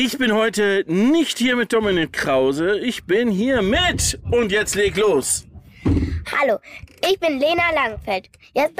[0.00, 4.96] Ich bin heute nicht hier mit Dominik Krause, ich bin hier mit und jetzt leg
[4.96, 5.44] los.
[6.40, 6.58] Hallo,
[7.04, 8.30] ich bin Lena Langfeld.
[8.54, 8.76] Jetzt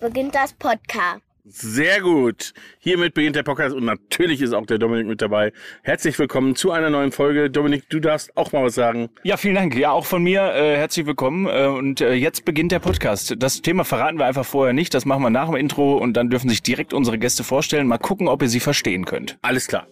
[0.00, 1.23] beginnt, das Podcast.
[1.46, 2.54] Sehr gut.
[2.78, 5.52] Hiermit beginnt der Podcast und natürlich ist auch der Dominik mit dabei.
[5.82, 7.50] Herzlich willkommen zu einer neuen Folge.
[7.50, 9.10] Dominik, du darfst auch mal was sagen.
[9.24, 9.76] Ja, vielen Dank.
[9.76, 11.46] Ja, auch von mir äh, herzlich willkommen.
[11.46, 13.34] Äh, und äh, jetzt beginnt der Podcast.
[13.36, 14.94] Das Thema verraten wir einfach vorher nicht.
[14.94, 17.88] Das machen wir nach dem Intro und dann dürfen sich direkt unsere Gäste vorstellen.
[17.88, 19.36] Mal gucken, ob ihr sie verstehen könnt.
[19.42, 19.86] Alles klar.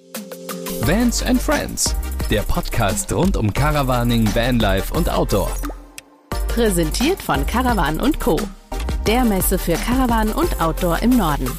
[0.80, 1.95] Vans and Friends,
[2.30, 5.55] der Podcast rund um Caravaning, Vanlife und Outdoor.
[6.49, 8.41] Präsentiert von Caravan und Co.
[9.07, 11.51] Der Messe für Caravan und Outdoor im Norden.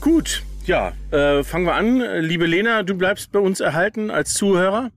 [0.00, 2.00] Gut, ja, äh, fangen wir an.
[2.20, 4.90] Liebe Lena, du bleibst bei uns erhalten als Zuhörer.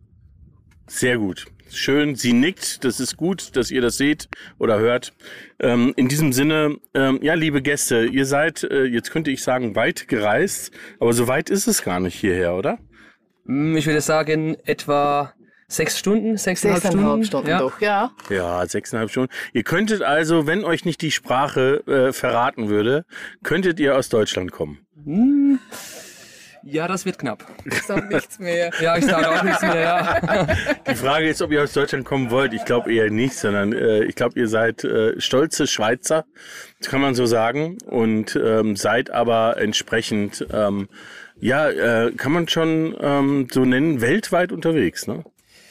[0.88, 1.48] Sehr gut.
[1.72, 2.84] Schön, sie nickt.
[2.84, 4.27] Das ist gut, dass ihr das seht
[4.58, 5.13] oder hört.
[5.59, 9.75] Ähm, in diesem Sinne, ähm, ja, liebe Gäste, ihr seid, äh, jetzt könnte ich sagen,
[9.75, 12.80] weit gereist, aber so weit ist es gar nicht hierher, oder?
[13.45, 15.34] Hm, Ich würde sagen, etwa
[15.69, 16.97] sechs Stunden, sechseinhalb Stunden.
[16.97, 17.59] Sechseinhalb Stunden ja.
[17.59, 18.11] doch, ja.
[18.30, 19.31] Ja, sechseinhalb Stunden.
[19.53, 23.05] Ihr könntet also, wenn euch nicht die Sprache äh, verraten würde,
[23.44, 24.79] könntet ihr aus Deutschland kommen.
[26.63, 27.45] ja, das wird knapp.
[27.66, 28.71] Ich sag nichts mehr.
[28.81, 29.79] Ja, ich sage auch nichts mehr.
[29.79, 30.47] Ja.
[30.89, 32.53] Die Frage ist, ob ihr aus Deutschland kommen wollt.
[32.53, 36.25] Ich glaube eher nicht, sondern äh, ich glaube, ihr seid äh, stolze Schweizer,
[36.79, 40.88] das kann man so sagen, und ähm, seid aber entsprechend, ähm,
[41.39, 45.23] ja, äh, kann man schon ähm, so nennen, weltweit unterwegs, ne?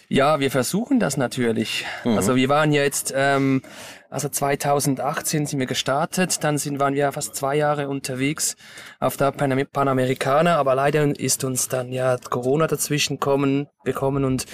[0.09, 1.85] Ja, wir versuchen das natürlich.
[2.05, 2.17] Mhm.
[2.17, 3.61] Also wir waren ja jetzt, ähm,
[4.09, 8.57] also 2018 sind wir gestartet, dann sind, waren wir fast zwei Jahre unterwegs
[9.01, 14.47] auf der Panam Panamericana, aber leider ist uns dann ja Corona dazwischen kommen, bekommen und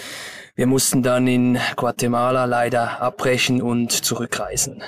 [0.56, 4.82] wir mussten dann in Guatemala leider abbrechen und zurückreisen.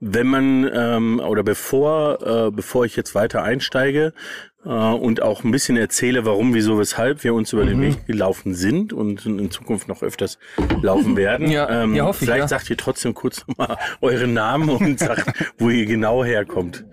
[0.00, 4.12] Wenn man ähm, oder bevor äh, bevor ich jetzt weiter einsteige
[4.66, 8.54] äh, und auch ein bisschen erzähle, warum, wieso, weshalb wir uns über den Weg gelaufen
[8.54, 10.38] sind und in Zukunft noch öfters
[10.82, 11.50] laufen werden.
[11.50, 12.48] Ja, ähm, ja, hoffe ich, vielleicht ja.
[12.48, 16.84] sagt ihr trotzdem kurz nochmal euren Namen und sagt, wo ihr genau herkommt.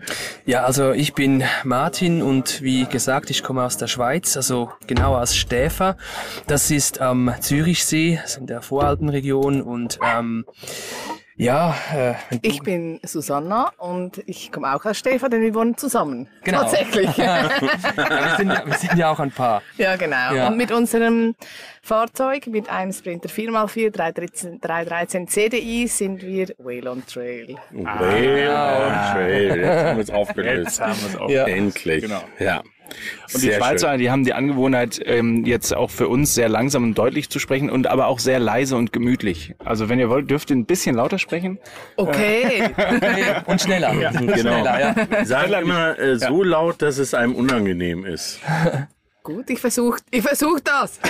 [0.46, 5.16] Ja, also ich bin Martin und wie gesagt, ich komme aus der Schweiz, also genau
[5.16, 5.98] aus Stäfa.
[6.48, 10.46] Das ist am Zürichsee, das ist in der Voralpenregion und ähm,
[11.36, 16.28] ja, äh, Ich bin Susanna und ich komme auch aus Stefan, denn wir wohnen zusammen.
[16.44, 16.60] Genau.
[16.62, 17.18] Tatsächlich.
[17.18, 19.62] wir, sind, ja- wir sind ja auch ein Paar.
[19.78, 20.34] ja, genau.
[20.34, 20.48] Ja.
[20.48, 21.36] Und mit unserem
[21.82, 27.56] Fahrzeug, mit einem Sprinter 4x4 313, 313 CDI, sind wir Whale on Trail.
[27.72, 29.58] Way on Trail.
[29.60, 30.66] Jetzt haben wir es aufgelöst.
[30.66, 31.30] Jetzt haben wir es auch.
[31.30, 31.46] Ja.
[31.48, 32.04] Endlich.
[32.04, 32.24] Genau.
[32.40, 32.62] Ja.
[33.34, 36.98] Und die Schweizer, die haben die Angewohnheit, ähm, jetzt auch für uns sehr langsam und
[36.98, 39.56] deutlich zu sprechen und aber auch sehr leise und gemütlich.
[39.64, 41.60] Also wenn ihr wollt, dürft ihr ein bisschen lauter sprechen.
[41.96, 42.70] Okay.
[43.46, 43.94] Und schneller.
[43.94, 44.36] Genau.
[44.36, 45.26] Schneller, ja.
[45.26, 48.40] Sag immer äh, so laut, dass es einem unangenehm ist.
[49.24, 51.00] Gut, ich versuche ich versuch das.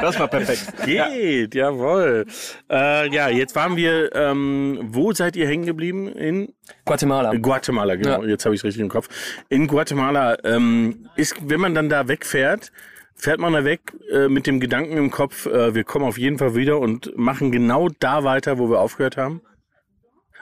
[0.00, 0.72] Das war perfekt.
[0.84, 2.24] Geht, jawohl.
[2.70, 6.08] Äh, ja, jetzt waren wir, ähm, wo seid ihr hängen geblieben?
[6.08, 6.54] In
[6.86, 7.34] Guatemala.
[7.34, 8.22] Guatemala, genau.
[8.22, 8.28] Ja.
[8.28, 9.08] Jetzt habe ich es richtig im Kopf.
[9.50, 12.72] In Guatemala ähm, ist, wenn man dann da wegfährt,
[13.14, 16.38] fährt man da weg äh, mit dem Gedanken im Kopf, äh, wir kommen auf jeden
[16.38, 19.42] Fall wieder und machen genau da weiter, wo wir aufgehört haben?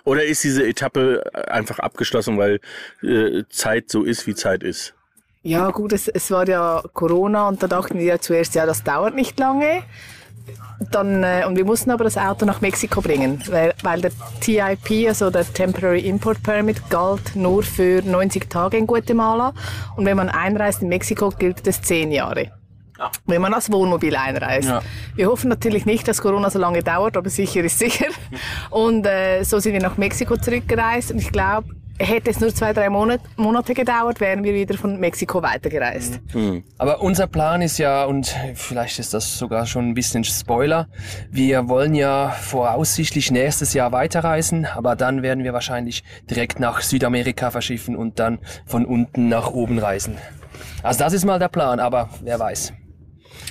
[0.04, 2.60] Oder ist diese Etappe einfach abgeschlossen, weil
[3.02, 4.94] äh, Zeit so ist, wie Zeit ist?
[5.42, 8.84] Ja, gut, es, es war ja Corona und da dachten wir ja zuerst, ja, das
[8.84, 9.82] dauert nicht lange.
[10.90, 14.10] Dann, äh, und wir mussten aber das Auto nach Mexiko bringen, weil, weil der
[14.40, 19.52] TIP, also der Temporary Import Permit, galt nur für 90 Tage in Guatemala.
[19.96, 22.50] Und wenn man einreist in Mexiko, gilt das 10 Jahre.
[23.26, 24.68] Wenn man als Wohnmobil einreist.
[24.68, 24.82] Ja.
[25.16, 28.06] Wir hoffen natürlich nicht, dass Corona so lange dauert, aber sicher ist sicher.
[28.70, 31.10] Und äh, so sind wir nach Mexiko zurückgereist.
[31.10, 34.98] Und ich glaube, hätte es nur zwei, drei Monate, Monate gedauert, wären wir wieder von
[34.98, 36.20] Mexiko weitergereist.
[36.78, 40.88] Aber unser Plan ist ja, und vielleicht ist das sogar schon ein bisschen Spoiler,
[41.30, 47.50] wir wollen ja voraussichtlich nächstes Jahr weiterreisen, aber dann werden wir wahrscheinlich direkt nach Südamerika
[47.50, 50.16] verschiffen und dann von unten nach oben reisen.
[50.82, 52.72] Also das ist mal der Plan, aber wer weiß.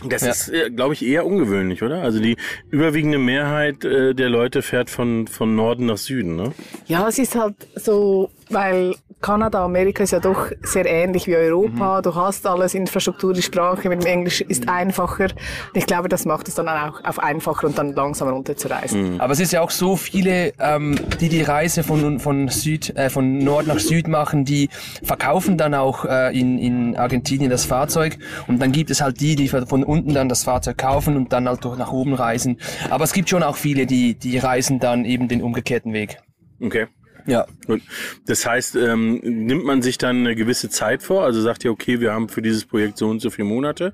[0.06, 0.32] Das Ja.
[0.32, 2.02] ist, äh, glaube ich, eher ungewöhnlich, oder?
[2.02, 2.38] Also die
[2.72, 6.53] überwiegende Mehrheit äh, der Leute fährt von, von Norden nach Süden, ne?
[6.88, 12.02] Ja, es ist halt so, weil Kanada, Amerika ist ja doch sehr ähnlich wie Europa.
[12.02, 15.26] Du hast alles, Infrastruktur, die Sprache mit dem Englisch ist einfacher.
[15.26, 19.22] Und ich glaube, das macht es dann auch auf einfacher und dann langsam runterzureisen.
[19.22, 23.09] Aber es ist ja auch so viele, ähm, die die Reise von, von, Süd, äh,
[23.09, 24.70] von Nord nach Süd machen, die
[25.03, 29.35] verkaufen dann auch äh, in, in Argentinien das Fahrzeug und dann gibt es halt die,
[29.35, 32.58] die von unten dann das Fahrzeug kaufen und dann halt durch nach oben reisen.
[32.90, 36.18] Aber es gibt schon auch viele, die, die reisen dann eben den umgekehrten Weg.
[36.62, 36.88] Okay.
[37.26, 37.46] Ja.
[37.68, 37.82] Gut.
[38.26, 41.23] Das heißt, ähm, nimmt man sich dann eine gewisse Zeit vor?
[41.23, 43.94] Also sagt ihr, okay, wir haben für dieses Projekt so und so viele Monate?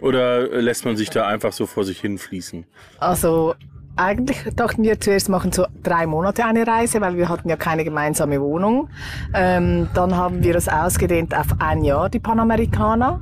[0.00, 2.64] Oder lässt man sich da einfach so vor sich hinfließen?
[2.98, 3.54] Also
[3.96, 7.84] eigentlich dachten wir zuerst machen so drei Monate eine Reise, weil wir hatten ja keine
[7.84, 8.88] gemeinsame Wohnung.
[9.34, 13.20] Ähm, dann haben wir es ausgedehnt auf ein Jahr, die Panamerikaner.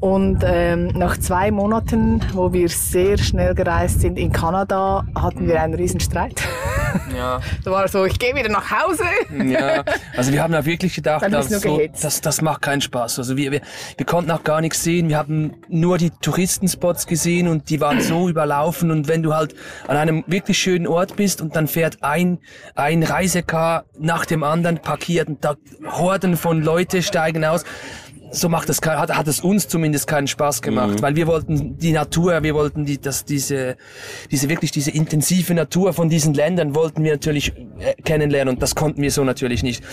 [0.00, 5.62] Und ähm, nach zwei Monaten, wo wir sehr schnell gereist sind in Kanada, hatten wir
[5.62, 6.42] einen Riesenstreit.
[7.16, 7.40] Ja.
[7.64, 9.04] da war so, ich gehe wieder nach Hause.
[9.44, 9.84] Ja,
[10.16, 13.18] also wir haben da wirklich gedacht, das, nur so, das, das macht keinen Spaß.
[13.18, 13.60] Also wir, wir,
[13.96, 15.08] wir konnten auch gar nichts sehen.
[15.08, 18.90] Wir haben nur die Touristenspots gesehen und die waren so überlaufen.
[18.90, 19.54] Und wenn du halt
[19.88, 22.38] an einem wirklich schönen Ort bist und dann fährt ein,
[22.74, 25.56] ein Reisecar nach dem anderen parkiert und da
[25.86, 27.64] Horden von Leute steigen aus.
[28.32, 31.92] So macht es hat, hat es uns zumindest keinen Spaß gemacht, weil wir wollten die
[31.92, 33.76] Natur, wir wollten die, das, diese,
[34.30, 38.74] diese wirklich diese intensive Natur von diesen Ländern wollten wir natürlich äh, kennenlernen und das
[38.74, 39.84] konnten wir so natürlich nicht.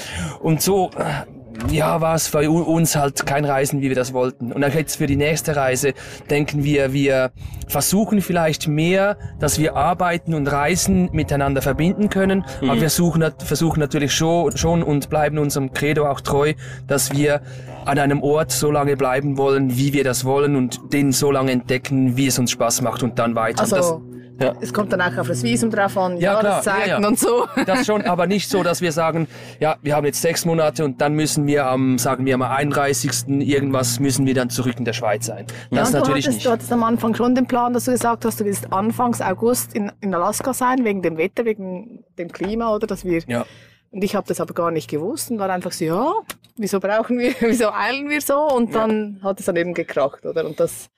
[0.41, 1.25] Und so, äh,
[1.70, 4.52] ja, war es für uns halt kein Reisen, wie wir das wollten.
[4.52, 5.94] Und dann jetzt für die nächste Reise
[6.30, 7.32] denken wir, wir
[7.68, 12.46] versuchen vielleicht mehr, dass wir Arbeiten und Reisen miteinander verbinden können.
[12.62, 16.54] Aber wir suchen, versuchen natürlich schon, schon und bleiben unserem Credo auch treu,
[16.88, 17.42] dass wir
[17.86, 21.52] an einem Ort so lange bleiben wollen, wie wir das wollen und den so lange
[21.52, 23.62] entdecken, wie es uns Spaß macht und dann weiter.
[23.62, 24.02] Also,
[24.39, 24.53] Ja.
[24.62, 26.44] es kommt dann auch auf das Visum drauf an, Ja, klar.
[26.44, 27.07] Jahreszeiten Ja, ja.
[27.07, 27.47] und so.
[27.65, 29.27] Das schon, aber nicht so, dass wir sagen,
[29.59, 33.27] ja, wir haben jetzt sechs Monate und dann müssen wir am, sagen wir am 31.
[33.27, 35.45] irgendwas müssen wir dann zurück in der Schweiz sein.
[35.71, 36.45] Das Ja, natürlich du hattest, nicht.
[36.45, 39.74] Du hattest am Anfang schon den Plan, dass du gesagt hast, du willst Anfangs August
[39.75, 42.88] in, in Alaska sein, wegen dem Wetter, wegen dem Klima, oder?
[42.88, 43.45] Dass wir, Ja.
[43.91, 46.13] Und ich habe das aber gar nicht gewusst und war einfach so, ja,
[46.57, 48.38] wieso brauchen wir, wieso eilen wir so?
[48.38, 50.45] Und dann hat es dann eben gekracht, oder?
[50.45, 50.89] Und das,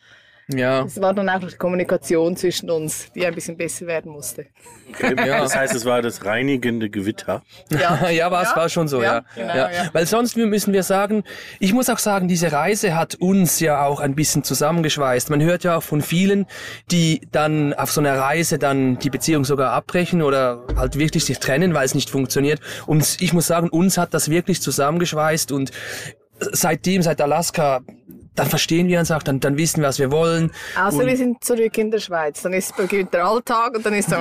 [0.48, 0.84] Ja.
[0.84, 4.48] das war dann auch die Kommunikation zwischen uns, die ein bisschen besser werden musste.
[4.90, 5.16] Okay.
[5.16, 7.42] Das heißt, es war das reinigende Gewitter.
[7.70, 9.24] Ja, ja, war es war schon so, ja.
[9.36, 9.90] Ja, Ja, genau, ja.
[9.94, 11.24] Weil sonst müssen wir sagen,
[11.60, 15.30] ich muss auch sagen, diese Reise hat uns ja auch ein bisschen zusammengeschweißt.
[15.30, 16.46] Man hört ja auch von vielen,
[16.92, 21.40] die dann auf so einer Reise dann die Beziehung sogar abbrechen oder halt wirklich sich
[21.40, 22.60] trennen, weil es nicht funktioniert.
[22.88, 25.72] Und ich muss sagen, uns hat das wirklich zusammengeschweißt und
[26.52, 27.82] seitdem, seit Alaska,
[28.36, 30.52] dann verstehen wir uns auch, dann, dann wissen wir, was wir wollen.
[30.80, 32.42] Außer wir sind zurück in der Schweiz.
[32.42, 34.16] Dann ist beginnt der Alltag und dann ist so.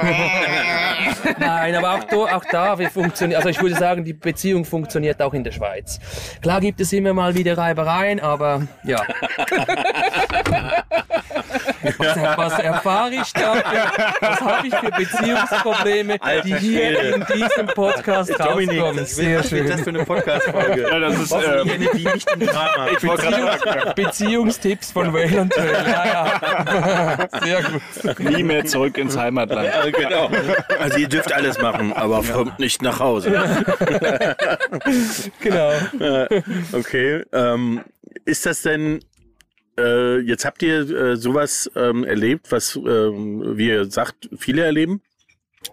[1.39, 3.39] Nein, aber auch, da, auch da wir funktionieren.
[3.39, 6.01] Also ich würde sagen, die Beziehung funktioniert auch in der Schweiz.
[6.43, 9.01] Klar gibt es immer mal wieder Reibereien, aber ja.
[11.83, 13.55] Was, was erfahre ich da?
[14.21, 19.07] Was habe ich für Beziehungsprobleme, die hier in diesem Podcast rauskommen?
[19.07, 19.79] Sehr schön.
[19.79, 20.89] für eine Podcast-Folge?
[20.91, 22.89] Ja, das ist, äh, eine, die nicht im Drama.
[22.93, 25.85] ich sagen, Beziehungstipps von Whale und Trail.
[25.87, 27.29] Ja, ja.
[27.43, 28.21] Sehr gut.
[28.21, 29.69] nie mehr zurück ins Heimatland.
[29.69, 30.31] Ja, genau.
[30.79, 33.31] Also ihr dürft alles machen, aber kommt nicht nach Hause.
[35.41, 35.73] Genau.
[36.73, 37.23] Okay.
[37.33, 37.81] Ähm,
[38.25, 39.01] ist das denn,
[39.79, 45.03] äh, jetzt habt ihr äh, sowas ähm, erlebt, was, ähm, wie ihr sagt, viele erleben,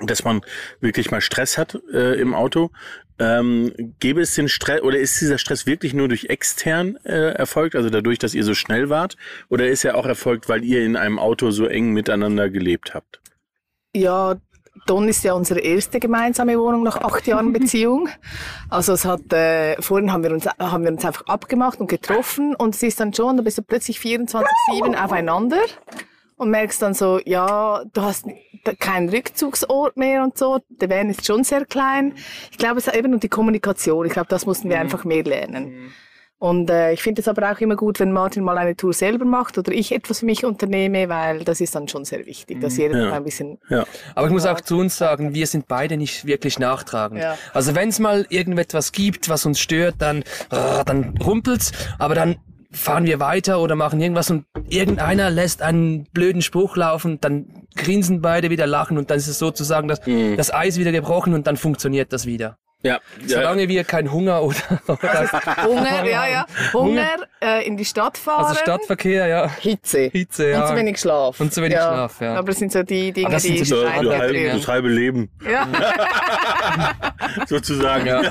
[0.02, 0.42] dass man
[0.80, 2.72] wirklich mal Stress hat äh, im Auto.
[3.20, 7.76] Ähm, gäbe es den Stress oder ist dieser Stress wirklich nur durch extern äh, erfolgt,
[7.76, 9.18] also dadurch, dass ihr so schnell wart,
[9.50, 13.20] oder ist er auch erfolgt, weil ihr in einem Auto so eng miteinander gelebt habt?
[13.96, 14.40] Ja,
[14.88, 18.10] Don ist ja unsere erste gemeinsame Wohnung nach acht Jahren Beziehung.
[18.70, 22.56] Also es hat, äh, vorhin haben wir uns, haben wir uns einfach abgemacht und getroffen
[22.56, 24.44] und es ist dann schon, da bist du plötzlich 24-7
[25.04, 25.62] aufeinander
[26.38, 28.26] und merkst dann so, ja, du hast
[28.80, 30.60] keinen Rückzugsort mehr und so.
[30.70, 32.14] Der Van ist schon sehr klein.
[32.52, 34.06] Ich glaube, es ist eben und die Kommunikation.
[34.06, 35.92] Ich glaube, das mussten wir einfach mehr lernen.
[36.40, 39.26] Und äh, ich finde es aber auch immer gut, wenn Martin mal eine Tour selber
[39.26, 42.78] macht oder ich etwas für mich unternehme, weil das ist dann schon sehr wichtig, dass
[42.78, 43.14] jeder Ja.
[43.14, 43.86] ein bisschen Ja.
[44.14, 47.22] Aber ich muss auch zu uns sagen, wir sind beide nicht wirklich nachtragend.
[47.22, 47.38] Ja.
[47.54, 52.36] Also wenn es mal irgendetwas gibt, was uns stört, dann, dann rumpelt's, aber dann
[52.72, 58.22] fahren wir weiter oder machen irgendwas und irgendeiner lässt einen blöden Spruch laufen, dann grinsen
[58.22, 60.02] beide wieder lachen und dann ist es sozusagen das,
[60.36, 62.58] das Eis wieder gebrochen und dann funktioniert das wieder.
[62.84, 63.00] Ja.
[63.26, 64.58] Solange wir keinen Hunger oder,
[64.88, 65.32] oder
[65.66, 66.46] Hunger, ja, ja.
[66.74, 68.46] Hunger, äh, in die Stadt fahren.
[68.46, 70.10] also Stadtverkehr, ja, Hitze.
[70.12, 70.62] Hitze, ja.
[70.62, 71.40] Und zu wenig Schlaf.
[71.40, 72.36] Und zu wenig Schlaf, ja.
[72.36, 75.30] Aber das sind so die Dinge, das die so die so, halb, das halbe Leben,
[75.50, 75.68] Ja,
[77.48, 78.06] sozusagen.
[78.06, 78.22] Ja.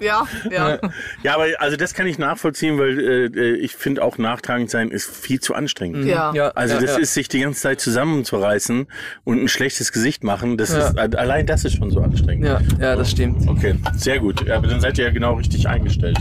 [0.00, 0.78] ja, ja.
[1.22, 5.08] Ja, aber also das kann ich nachvollziehen, weil äh, ich finde auch nachtragend sein ist
[5.14, 6.04] viel zu anstrengend.
[6.06, 6.32] ja.
[6.34, 6.98] Ja, Also ja, das ja.
[6.98, 8.88] ist sich die ganze Zeit zusammenzureißen
[9.24, 12.46] und ein schlechtes Gesicht machen, das ist allein das ist schon so anstrengend.
[12.46, 13.48] Ja, ja, das stimmt.
[13.48, 14.46] Okay, sehr gut.
[14.46, 16.18] Ja, aber dann seid ihr ja genau richtig eingestellt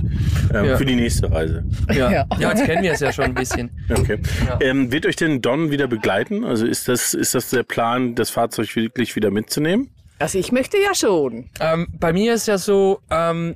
[0.54, 0.78] ähm, Ja.
[0.78, 1.64] für die nächste Reise.
[1.90, 2.12] Ja.
[2.12, 2.26] Ja.
[2.40, 3.70] ja, jetzt kennen wir es ja schon ein bisschen.
[3.90, 4.20] Okay.
[4.62, 6.44] Ähm, wird euch denn Don wieder begleiten?
[6.44, 9.90] Also ist das ist das der Plan, das Fahrzeug wirklich wieder mitzunehmen?
[10.20, 11.50] Also ich möchte ja schon.
[11.60, 13.56] Ähm, bei mir ist ja so, ähm,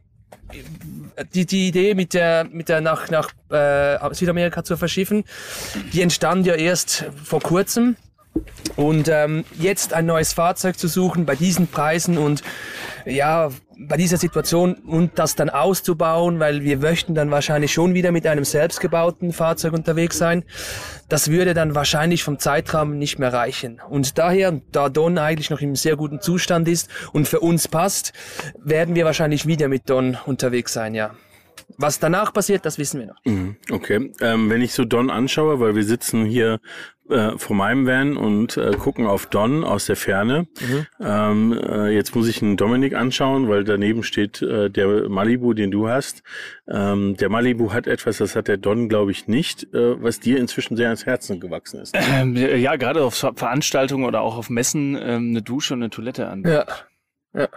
[1.34, 5.24] die, die Idee mit der, mit der nach, nach äh, Südamerika zu verschiffen,
[5.94, 7.96] die entstand ja erst vor kurzem.
[8.76, 12.44] Und ähm, jetzt ein neues Fahrzeug zu suchen bei diesen Preisen und
[13.06, 18.12] ja, bei dieser Situation und das dann auszubauen, weil wir möchten dann wahrscheinlich schon wieder
[18.12, 20.44] mit einem selbstgebauten Fahrzeug unterwegs sein.
[21.08, 23.82] Das würde dann wahrscheinlich vom Zeitrahmen nicht mehr reichen.
[23.90, 28.12] Und daher, da Don eigentlich noch im sehr guten Zustand ist und für uns passt,
[28.62, 31.12] werden wir wahrscheinlich wieder mit Don unterwegs sein, ja.
[31.78, 33.26] Was danach passiert, das wissen wir noch.
[33.26, 36.60] Mhm, Okay, ähm, wenn ich so Don anschaue, weil wir sitzen hier
[37.10, 40.48] äh, vor meinem Van und äh, gucken auf Don aus der Ferne.
[41.00, 45.72] Ähm, äh, jetzt muss ich einen Dominik anschauen, weil daneben steht äh, der Malibu, den
[45.72, 46.24] du hast.
[46.68, 50.38] Ähm, der Malibu hat etwas, das hat der Don, glaube ich, nicht, äh, was dir
[50.38, 51.96] inzwischen sehr ans Herzen gewachsen ist.
[51.96, 55.90] Ähm, ja, gerade auf Ver- Veranstaltungen oder auch auf Messen ähm, eine Dusche und eine
[55.90, 56.44] Toilette an.
[56.46, 56.66] Ja.
[57.34, 57.48] Ja.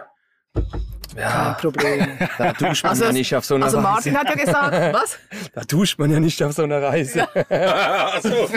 [1.15, 2.07] Kein Ja, Problem.
[2.37, 3.89] da duscht man Also, ja nicht auf so einer also Reise.
[3.89, 5.19] Martin hat ja gesagt, was?
[5.53, 7.27] Da duscht man ja nicht auf so einer Reise.
[7.49, 8.49] Ach so.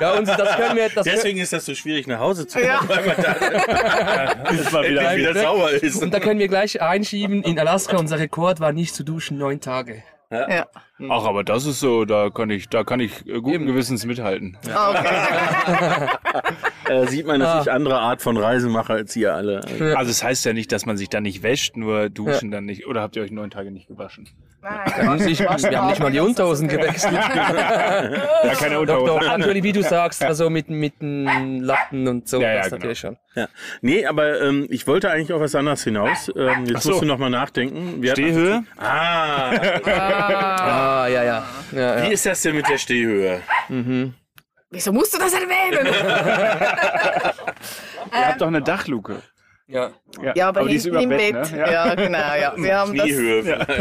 [0.00, 2.70] Ja, und das können wir, das Deswegen ist das so schwierig, nach Hause zu kommen,
[2.70, 2.80] Ja.
[2.86, 6.02] weil man da Bis mal wieder wieder sauber ist.
[6.02, 9.60] Und da können wir gleich einschieben, in Alaska, unser Rekord war nicht zu duschen, neun
[9.60, 10.02] Tage.
[10.32, 10.66] Ja.
[11.10, 14.56] Ach, aber das ist so, da kann ich, da kann ich äh, guten Gewissens mithalten.
[14.74, 16.08] Ah, Okay.
[16.92, 19.60] äh, sieht man, dass ich andere Art von Reisen mache als ihr alle.
[19.96, 22.86] Also es heißt ja nicht, dass man sich dann nicht wäscht, nur duschen dann nicht.
[22.86, 24.28] Oder habt ihr euch neun Tage nicht gewaschen?
[24.62, 27.12] Wir haben nicht, wir haben nicht mal die Unterhosen gewechselt.
[28.44, 29.06] Ja, keine Doch, Unterhose.
[29.06, 32.64] doch, natürlich, wie du sagst, also mit, mit den Lappen und so, Ja, ja, das
[32.66, 32.76] genau.
[32.76, 33.16] natürlich schon.
[33.34, 33.48] Ja.
[33.80, 36.30] Nee, aber ähm, ich wollte eigentlich auf was anderes hinaus.
[36.36, 36.90] Ähm, jetzt so.
[36.90, 38.02] musst du noch mal nachdenken.
[38.02, 38.64] Wir Stehhöhe?
[38.78, 39.50] Ah,
[39.84, 41.44] Ah, ja, ja.
[41.72, 42.02] ja, ja.
[42.08, 43.40] wie ist das denn mit der Stehhöhe?
[44.70, 45.86] Wieso musst du das erwähnen?
[48.12, 49.22] Ihr habt doch eine Dachluke.
[49.66, 49.90] ja.
[50.34, 51.32] Ja, aber, ist hinten im Bett.
[51.32, 51.58] Bett, ne?
[51.58, 51.70] ja.
[51.70, 51.94] Ja.
[51.94, 52.18] genau.
[52.18, 52.52] Ja.
[52.56, 53.08] Wir, haben das,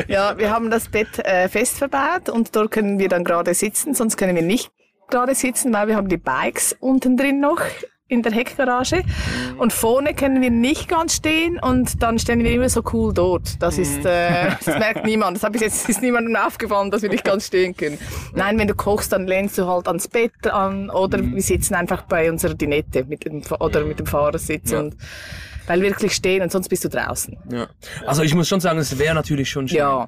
[0.07, 3.93] ja, wir haben das Bett äh, fest verbaut und dort können wir dann gerade sitzen,
[3.93, 4.71] sonst können wir nicht
[5.09, 7.61] gerade sitzen, weil wir haben die Bikes unten drin noch
[8.11, 9.03] in der Heckgarage
[9.57, 13.61] und vorne können wir nicht ganz stehen und dann stehen wir immer so cool dort.
[13.61, 15.37] Das ist, äh, das merkt niemand.
[15.37, 17.97] Das habe ich jetzt ist niemandem aufgefallen, dass wir nicht ganz stehen können.
[18.35, 22.01] Nein, wenn du kochst, dann lehnst du halt ans Bett an oder wir sitzen einfach
[22.01, 24.97] bei unserer Dinette mit dem, oder mit dem Fahrersitz und
[25.67, 27.37] weil wirklich stehen und sonst bist du draußen.
[27.51, 27.67] Ja.
[28.05, 29.77] Also ich muss schon sagen, es wäre natürlich schon schön.
[29.77, 30.07] Ja.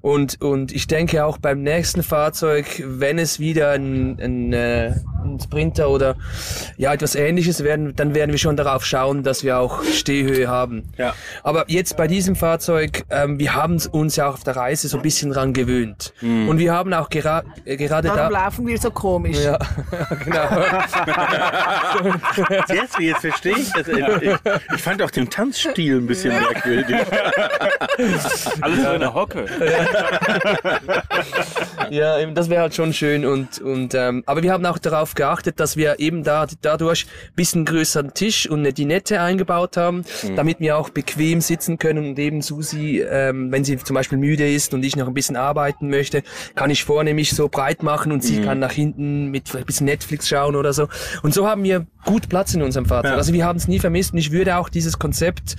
[0.00, 4.94] Und, und ich denke auch beim nächsten Fahrzeug, wenn es wieder ein, ein, äh,
[5.24, 6.16] ein Sprinter oder
[6.76, 10.92] ja etwas ähnliches werden, dann werden wir schon darauf schauen, dass wir auch Stehhöhe haben.
[10.96, 11.14] Ja.
[11.42, 14.98] Aber jetzt bei diesem Fahrzeug, ähm, wir haben uns ja auch auf der Reise so
[14.98, 16.12] ein bisschen dran gewöhnt.
[16.22, 18.44] Und wir haben auch gera äh, gerade Darum da...
[18.44, 19.38] laufen wir so komisch.
[19.38, 19.58] Ja,
[20.24, 20.42] genau.
[22.68, 23.88] Jetzt, jetzt verstehe ich das.
[23.88, 26.96] Ich, ich fand auch den Tanzstil ein bisschen merkwürdig.
[28.60, 29.46] Alles in der Hocke.
[31.90, 35.60] Ja, das wäre halt schon schön und, und ähm, aber wir haben auch darauf geachtet,
[35.60, 40.04] dass wir eben da dadurch bisschen größeren Tisch und eine Dinette eingebaut haben,
[40.36, 44.50] damit wir auch bequem sitzen können und eben Susi, ähm, wenn sie zum Beispiel müde
[44.50, 46.22] ist und ich noch ein bisschen arbeiten möchte,
[46.54, 49.86] kann ich vorne mich so breit machen und sie kann nach hinten mit ein bisschen
[49.86, 50.88] Netflix schauen oder so.
[51.22, 53.12] Und so haben wir gut Platz in unserem Fahrzeug.
[53.12, 53.16] Ja.
[53.16, 55.56] Also wir haben es nie vermisst und ich würde auch dieses Konzept,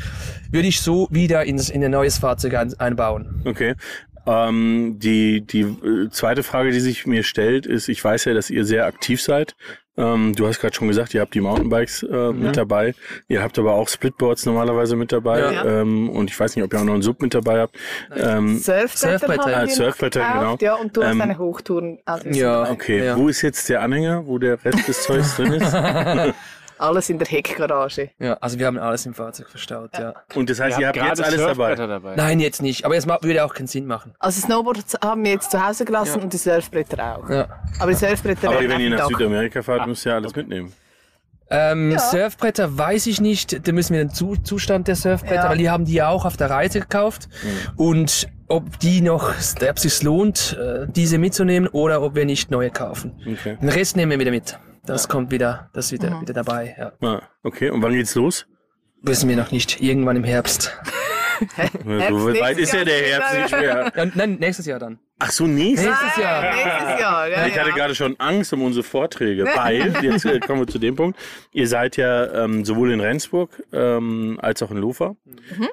[0.52, 3.42] würde ich so wieder ins, in ein neues Fahrzeug ein, einbauen.
[3.46, 3.76] Okay.
[4.26, 8.50] Ähm, die die äh, zweite Frage, die sich mir stellt, ist, ich weiß ja, dass
[8.50, 9.56] ihr sehr aktiv seid.
[9.96, 12.96] Ähm, du hast gerade schon gesagt, ihr habt die Mountainbikes äh, mit dabei.
[13.28, 15.40] Ihr habt aber auch Splitboards normalerweise mit dabei.
[15.40, 15.66] Ja.
[15.82, 17.76] Ähm, und ich weiß nicht, ob ihr auch noch einen Sub mit dabei habt.
[18.16, 19.58] Ähm, Surfbretter Surfbretter, haben ja.
[19.60, 20.72] wir noch Surfbretter, gekauft, genau.
[20.74, 22.00] Ja, und du hast Ähm, eine Hochtouren.
[22.06, 22.72] Also Ja.
[22.72, 23.18] okay, Ja.
[23.18, 25.74] wo ist jetzt der Anhänger, wo der Rest des Zeugs drin ist?
[26.84, 28.10] Alles in der Heckgarage.
[28.20, 30.14] Ja, also wir haben alles im Fahrzeug verstaut, ja.
[30.36, 31.76] Und das heißt, ihr habt jetzt alles dabei.
[31.76, 32.16] Dabei.
[32.18, 32.84] Nein, jetzt nicht.
[32.84, 34.14] Aber es würde auch keinen Sinn machen.
[34.20, 37.30] Also Snowboard haben wir jetzt zu Hause gelassen und die Surfbretter auch.
[37.30, 37.48] Ja.
[37.80, 39.08] Aber die Surfbretter Aber wenn ihr nach.
[39.08, 40.74] Südamerika fahrt, müsst ihr alles mitnehmen.
[41.50, 43.66] Ähm, Surfbretter weiß ich nicht.
[43.66, 45.50] Da müssen wir den Zu Zustand der Surfbretter, Ja.
[45.50, 47.30] weil die haben die ja auch auf der Reise gekauft.
[47.78, 49.36] Und ob die noch, ob
[49.78, 53.14] es sich lohnt, äh, diese mitzunehmen oder ob wir nicht neue kaufen.
[53.22, 53.58] Okay.
[53.62, 54.60] Den Rest nehmen wir wieder mit.
[54.86, 56.76] Das kommt wieder, das ist wieder, wieder dabei.
[56.78, 56.92] Ja.
[57.08, 58.46] Ah, okay, und wann geht's los?
[59.02, 59.82] Wissen wir noch nicht.
[59.82, 60.78] Irgendwann im Herbst.
[61.40, 62.86] so weit nächstes ist ja Jahr.
[62.86, 63.92] der Herbst nicht mehr.
[63.96, 65.00] Ja, nein, nächstes Jahr dann.
[65.20, 66.42] Ach so, nächstes Nächstes Jahr.
[66.42, 67.76] Nächstes Jahr, ja, Ich hatte ja.
[67.76, 71.18] gerade schon Angst um unsere Vorträge, weil, jetzt äh, kommen wir zu dem Punkt,
[71.52, 75.16] ihr seid ja ähm, sowohl in Rendsburg ähm, als auch in Lofer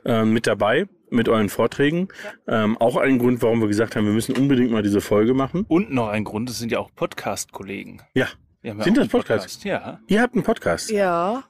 [0.05, 2.09] ähm, mit dabei mit euren Vorträgen.
[2.47, 5.65] Ähm, auch ein Grund, warum wir gesagt haben, wir müssen unbedingt mal diese Folge machen.
[5.69, 8.03] Und noch ein Grund, es sind ja auch Podcast-Kollegen.
[8.15, 8.29] Ja, Ja,
[8.63, 9.65] Sind das Podcasts?
[9.65, 10.01] Ja.
[10.07, 10.91] Ihr habt einen Podcast.
[10.91, 11.45] Ja.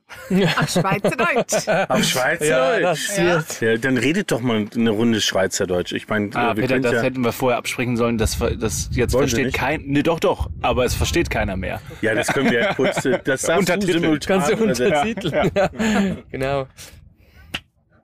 [0.56, 1.66] Ach, Schweizerdeutsch.
[1.88, 3.18] Auf Schweizerdeutsch.
[3.18, 5.92] Ja, Ja, dann redet doch mal eine Runde Schweizerdeutsch.
[5.92, 8.16] Ich meine, Ah, wir Peter, können das ja, hätten wir vorher absprechen sollen.
[8.16, 9.82] Das, das jetzt Wollen versteht kein.
[9.86, 10.50] Nee, doch, doch.
[10.62, 11.80] Aber es versteht keiner mehr.
[12.00, 13.04] ja, das können wir ja kurz.
[13.04, 14.00] äh, Das darfst du Untertitel.
[14.00, 14.96] simultan Kannst du übersetzen.
[15.26, 15.50] untertiteln.
[15.56, 16.16] Ja.
[16.30, 16.66] Genau.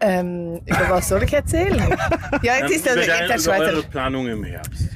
[0.00, 1.78] ähm, über was soll ich erzählen?
[2.42, 3.88] Ja, jetzt ist Über also deine- über der eure Schweizer.
[3.88, 4.88] Planung im Herbst.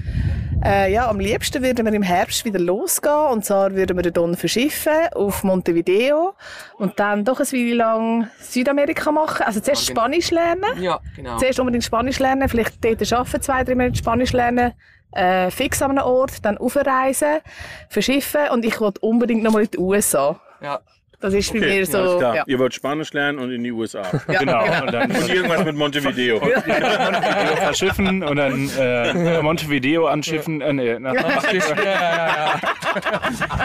[0.63, 3.29] Äh, ja, am liebsten würden wir im Herbst wieder losgehen.
[3.33, 6.35] Und zwar würden wir dann verschiffen auf Montevideo
[6.77, 9.45] und dann doch ein Weile lang Südamerika machen.
[9.47, 10.83] Also zuerst Spanisch lernen.
[10.83, 11.39] Ja, genau.
[11.39, 14.75] Zuerst unbedingt Spanisch lernen, vielleicht dort arbeiten, zwei, drei Monate Spanisch lernen,
[15.13, 17.39] äh, fix an einem Ort, dann aufreisen,
[17.89, 20.39] verschiffen und ich will unbedingt nochmal in die USA.
[20.61, 20.81] Ja.
[21.21, 22.21] Das ist bei Okay, mir alles so.
[22.21, 22.45] Ja.
[22.47, 24.03] Ihr wollt Spanisch lernen und in die USA.
[24.27, 24.65] Genau.
[24.83, 26.41] Und dann Und irgendwas mit Montevideo.
[26.41, 30.61] Montevideo verschiffen und dann äh, Montevideo anschiffen.
[30.63, 32.61] Äh, nee, nach, ja, ja, ja.
[32.61, 32.61] ja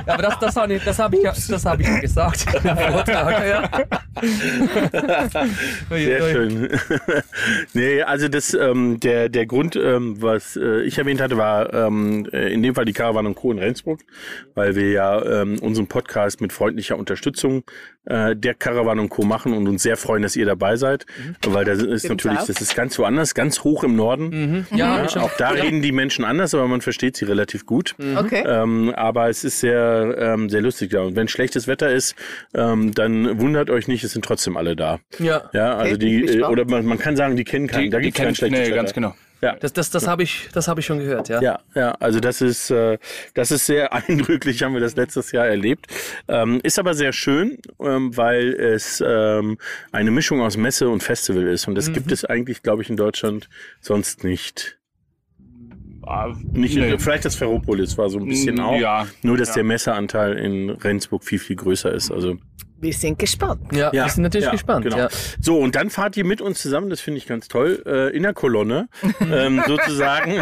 [0.06, 2.42] aber das, das habe ich, das hab ich, ja- das hab ich ja gesagt.
[2.52, 3.70] Vortrag, ja.
[5.90, 6.70] Sehr schön.
[7.74, 12.28] nee, also das, ähm, der, der Grund, ähm, was äh, ich erwähnt hatte, war ähm,
[12.32, 13.52] äh, in dem Fall die Caravan und Co.
[13.52, 14.00] in Rendsburg,
[14.54, 17.64] weil wir ja ähm, unseren Podcast mit freundlicher Unterstützung
[18.06, 19.24] äh, der Caravan und Co.
[19.24, 21.06] machen und uns sehr freuen, dass ihr dabei seid,
[21.46, 22.48] weil das ist natürlich, auch.
[22.48, 24.66] das ist ganz woanders, ganz hoch im Norden.
[24.72, 25.22] Ja, Ja, schon.
[25.24, 27.96] auch da reden die Menschen anders, aber man versteht sie relativ gut.
[28.18, 28.44] Okay.
[28.46, 31.02] Ähm, aber es ist sehr, ähm, sehr lustig da.
[31.02, 32.16] Und wenn schlechtes Wetter ist,
[32.54, 35.00] ähm, dann wundert euch nicht, es sind trotzdem alle da.
[35.20, 35.50] Ja.
[35.54, 37.84] Ja, also Okay, die, äh, oder man, man kann sagen, die kennen keinen.
[37.86, 38.76] die, da gibt es kein schlechtes nee, Wetter.
[38.76, 39.16] ganz genau.
[39.42, 39.56] Ja.
[39.58, 41.42] Das, das, das habe ich, das hab ich schon gehört, ja.
[41.42, 42.98] Ja, ja, also das ist, äh,
[43.34, 45.88] das ist sehr eindrücklich, haben wir das letztes Jahr erlebt.
[46.28, 49.58] Ähm, ist aber sehr schön, ähm, weil es ähm,
[49.92, 51.68] eine Mischung aus Messe und Festival ist.
[51.68, 53.50] Und das gibt es eigentlich, glaube ich, in Deutschland
[53.82, 54.78] sonst nicht.
[56.08, 56.98] Ah, Nicht nee.
[57.00, 58.80] Vielleicht das Ferropolis war so ein bisschen Mm, auch.
[58.80, 59.08] ja.
[59.24, 59.56] Nur, dass Ja.
[59.56, 62.12] der Messeanteil in Rendsburg viel, viel größer ist.
[62.12, 62.38] Also
[62.78, 63.62] Wir sind gespannt.
[63.72, 64.84] Ja, Ja, wir sind natürlich ja, gespannt.
[64.84, 64.98] genau.
[64.98, 65.08] Ja.
[65.42, 68.24] So, und dann fahrt ihr mit uns zusammen, das finde ich ganz toll, äh, in
[68.24, 68.90] der Kolonne,
[69.32, 70.42] ähm, sozusagen.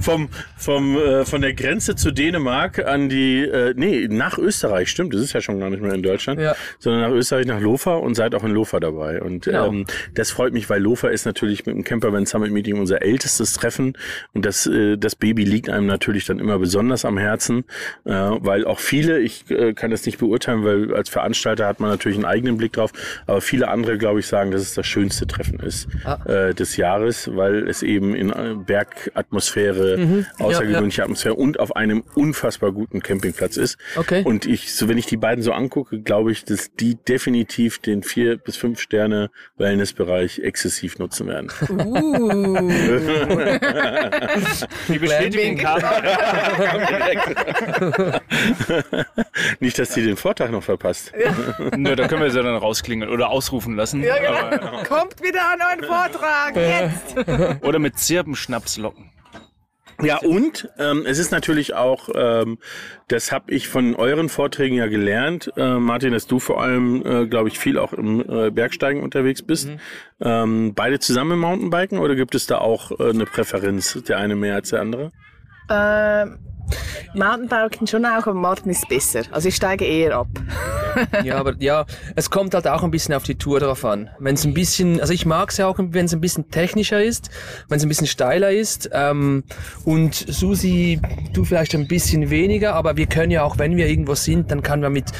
[0.00, 5.14] Vom, vom, äh, von der Grenze zu Dänemark an die, äh, nee, nach Österreich, stimmt,
[5.14, 6.54] das ist ja schon gar nicht mehr in Deutschland, Ja.
[6.78, 9.20] sondern nach Österreich, nach Lofa und seid auch in Lofa dabei.
[9.22, 9.66] Und Genau.
[9.68, 13.52] ähm, das freut mich, weil Lofa ist natürlich mit dem Campervan Summit Meeting unser ältestes
[13.54, 13.96] Treffen
[14.32, 17.64] und das, äh, das Baby liegt einem natürlich dann immer besonders am Herzen,
[18.04, 21.90] äh, weil auch viele, ich äh, kann das nicht beurteilen, weil als Veranstalter hat man
[21.90, 22.92] natürlich einen eigenen Blick drauf,
[23.26, 26.18] aber viele andere, glaube ich, sagen, dass es das schönste Treffen ist Ah.
[26.26, 30.26] äh, des Jahres, weil es eben in äh, Bergatmosphäre, Mhm.
[30.38, 33.78] außergewöhnliche Atmosphäre und auf einem unfassbar guten Campingplatz ist.
[33.96, 34.22] Okay.
[34.24, 38.02] Und ich, so wenn ich die beiden so angucke, glaube ich, dass die definitiv den
[38.02, 41.50] vier bis fünf Sterne Wellnessbereich exzessiv nutzen werden.
[44.88, 45.80] Die bestätigen kam.
[49.60, 51.12] Nicht, dass die den Vortrag noch verpasst.
[51.76, 54.02] Nö, da können wir sie dann rausklingeln oder ausrufen lassen.
[54.02, 54.66] Ja, genau.
[54.66, 56.56] Aber, Kommt wieder an einen Vortrag.
[56.56, 57.62] Jetzt.
[57.64, 59.10] oder mit Zirbenschnaps locken.
[60.02, 62.56] Ja, und ähm, es ist natürlich auch, ähm,
[63.08, 67.26] das habe ich von euren Vorträgen ja gelernt, äh, Martin, dass du vor allem, äh,
[67.26, 69.68] glaube ich, viel auch im äh, Bergsteigen unterwegs bist.
[70.22, 74.36] Ähm, beide zusammen im Mountainbiken oder gibt es da auch äh, eine Präferenz, der eine
[74.36, 75.10] mehr als der andere?
[75.68, 76.38] Ähm,
[77.14, 79.22] Mountainbiken schon auch, aber Martin ist besser.
[79.30, 80.28] Also ich steige eher ab.
[81.22, 84.10] Ja, aber ja, es kommt halt auch ein bisschen auf die Tour drauf an.
[84.18, 87.00] Wenn es ein bisschen, also ich mag es ja auch, wenn es ein bisschen technischer
[87.00, 87.30] ist,
[87.68, 88.90] wenn es ein bisschen steiler ist.
[88.92, 89.44] Ähm,
[89.84, 91.00] und Susi,
[91.32, 94.64] du vielleicht ein bisschen weniger, aber wir können ja auch, wenn wir irgendwo sind, dann
[94.64, 95.12] kann man mit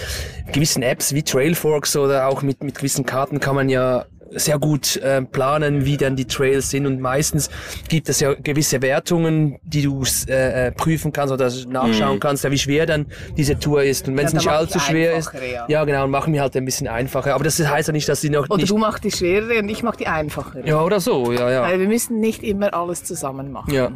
[0.52, 4.96] gewissen Apps wie Trailforks oder auch mit, mit gewissen Karten kann man ja sehr gut
[4.96, 7.50] äh, planen, wie dann die Trails sind und meistens
[7.88, 12.50] gibt es ja gewisse Wertungen, die du äh, äh, prüfen kannst oder nachschauen kannst, ja,
[12.50, 15.66] wie schwer dann diese Tour ist und wenn es Ja, nicht allzu schwer ist, ja.
[15.68, 18.20] ja genau, und machen wir halt ein bisschen einfacher, aber das heißt ja nicht, dass
[18.20, 20.66] sie noch Oder nicht du machst die schwerere und ich mach die einfachere.
[20.66, 21.62] ja oder so, ja ja.
[21.62, 23.72] Weil wir müssen nicht immer alles zusammen machen.
[23.72, 23.92] Ja.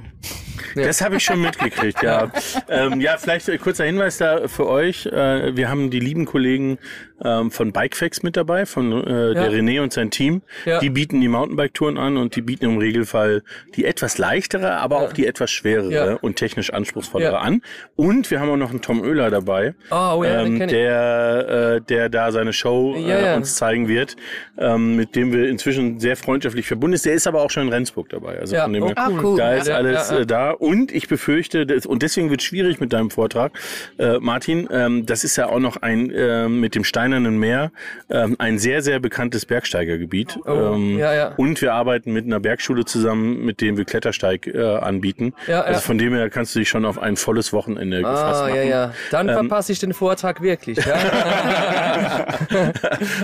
[0.75, 2.31] Das habe ich schon mitgekriegt, ja.
[2.69, 5.07] ähm, ja, vielleicht ein kurzer Hinweis da für euch.
[5.07, 6.79] Äh, wir haben die lieben Kollegen
[7.23, 10.24] ähm, von Bikefax mit dabei, von äh, der René und sein Team.
[10.65, 10.81] Ja.
[10.81, 13.43] Die bieten die Mountainbike-Touren an und die bieten im Regelfall
[13.77, 16.15] die etwas leichtere, aber auch die etwas schwerere Ja.
[16.21, 17.39] und technisch anspruchsvollere Ja.
[17.39, 17.63] an.
[17.97, 21.77] Und wir haben auch noch einen Tom Oehler dabei, Ah, oh ja, den ähm, der,
[21.77, 23.37] äh, der da seine Show Ja, äh, ja.
[23.37, 24.17] uns zeigen wird,
[24.59, 27.07] ähm, mit dem wir inzwischen sehr freundschaftlich verbunden sind.
[27.11, 28.39] Der ist aber auch schon in Rendsburg dabei.
[28.39, 29.37] Also Ja, von dem oh, her, Ah, cool.
[29.37, 30.23] da ist Ja, alles ja, ja.
[30.23, 33.53] äh, da und ich befürchte, das, und deswegen wird es schwierig mit deinem Vortrag,
[33.99, 37.73] äh, Martin, ähm, das ist ja auch noch ein äh, mit dem Steinernen Meer
[38.11, 40.14] ähm, ein sehr, sehr bekanntes Bergsteigergebiet.
[40.45, 41.33] Oh, ähm, ja, ja.
[41.37, 45.35] Und wir arbeiten mit einer Bergschule zusammen, mit dem wir Klettersteig äh, anbieten.
[45.47, 48.47] Ja, also von dem her kannst du dich schon auf ein volles Wochenende gefasst Ah,
[48.49, 48.57] machen.
[48.57, 48.93] ja, ja.
[49.11, 50.79] Dann Ähm, verpasse ich den Vortrag wirklich.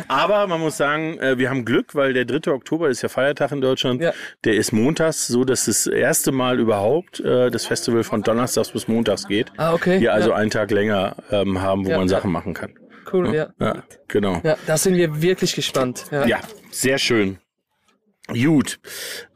[0.08, 2.50] Aber man muss sagen, äh, wir haben Glück, weil der 3.
[2.52, 4.02] Oktober ist ja Feiertag in Deutschland.
[4.44, 8.88] Der ist montags, so dass das erste Mal überhaupt äh, das Festival von Donnerstags bis
[8.88, 9.52] Montags geht.
[9.56, 10.00] Ah, okay.
[10.00, 12.08] Wir also einen Tag länger ähm, haben, wo man.
[12.08, 12.70] Sachen machen kann.
[13.12, 13.52] Cool, ja.
[13.58, 14.40] Ja, genau.
[14.44, 16.06] Ja, da sind wir wirklich gespannt.
[16.10, 16.26] Ja.
[16.26, 17.38] Ja, sehr schön.
[18.28, 18.78] Gut.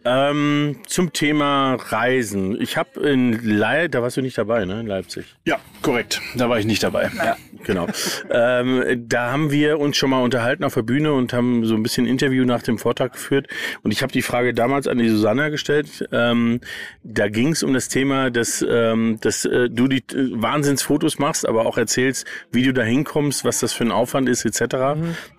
[0.05, 2.61] Ähm, zum Thema Reisen.
[2.61, 4.81] Ich habe in Leipzig, da warst du nicht dabei, ne?
[4.81, 5.25] In Leipzig.
[5.47, 6.21] Ja, korrekt.
[6.37, 7.11] Da war ich nicht dabei.
[7.17, 7.37] Ja.
[7.64, 7.87] Genau.
[8.31, 11.83] ähm, da haben wir uns schon mal unterhalten auf der Bühne und haben so ein
[11.83, 13.49] bisschen Interview nach dem Vortrag geführt.
[13.83, 16.07] Und ich habe die Frage damals an die Susanna gestellt.
[16.12, 16.61] Ähm,
[17.03, 21.49] da ging es um das Thema, dass, ähm, dass äh, du die äh, Wahnsinnsfotos machst,
[21.49, 24.77] aber auch erzählst, wie du da hinkommst, was das für ein Aufwand ist, etc.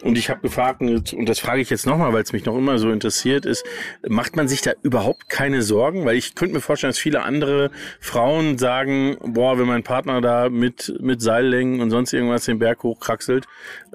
[0.03, 2.77] Und ich habe gefragt, und das frage ich jetzt nochmal, weil es mich noch immer
[2.79, 3.63] so interessiert ist,
[4.07, 6.05] macht man sich da überhaupt keine Sorgen?
[6.05, 10.49] Weil ich könnte mir vorstellen, dass viele andere Frauen sagen, boah, wenn mein Partner da
[10.49, 13.45] mit, mit Seillängen und sonst irgendwas den Berg hochkraxelt,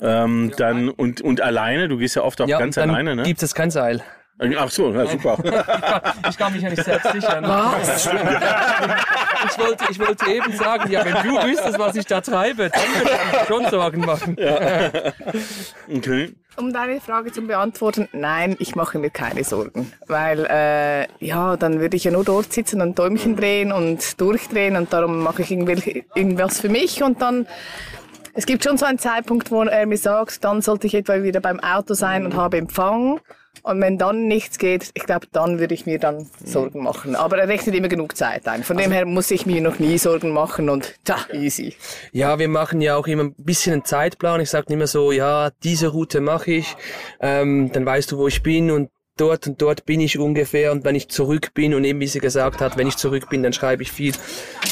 [0.00, 3.22] ähm, dann und, und alleine, du gehst ja oft auch Ja, ganz alleine, ne?
[3.22, 4.02] gibt es kein Seil.
[4.58, 5.36] Ach so, ja, super.
[6.30, 7.44] Ich kann mich ja nicht selbst sichern.
[7.46, 8.08] Was?
[9.42, 12.82] Ich wollte, ich wollte eben sagen, ja, wenn du wüsstest, was ich da treibe, dann
[12.82, 14.36] würde ich mir schon Sorgen machen.
[15.96, 16.34] Okay.
[16.56, 19.92] Um deine Frage zu beantworten, nein, ich mache mir keine Sorgen.
[20.06, 24.76] Weil, äh, ja, dann würde ich ja nur dort sitzen und Däumchen drehen und durchdrehen
[24.76, 27.46] und darum mache ich irgendwas für mich und dann,
[28.34, 31.40] es gibt schon so einen Zeitpunkt, wo er mir sagt, dann sollte ich etwa wieder
[31.40, 33.20] beim Auto sein und habe Empfang.
[33.62, 37.14] Und wenn dann nichts geht, ich glaube, dann würde ich mir dann Sorgen machen.
[37.14, 38.64] Aber er rechnet immer genug Zeit ein.
[38.64, 41.74] Von dem her muss ich mir noch nie Sorgen machen und tja, easy.
[42.12, 44.40] Ja, wir machen ja auch immer ein bisschen einen Zeitplan.
[44.40, 46.76] Ich sage immer so, ja, diese Route mache ich,
[47.20, 50.84] ähm, dann weißt du, wo ich bin und dort und dort bin ich ungefähr und
[50.84, 53.52] wenn ich zurück bin und eben wie sie gesagt hat, wenn ich zurück bin, dann
[53.52, 54.14] schreibe ich viel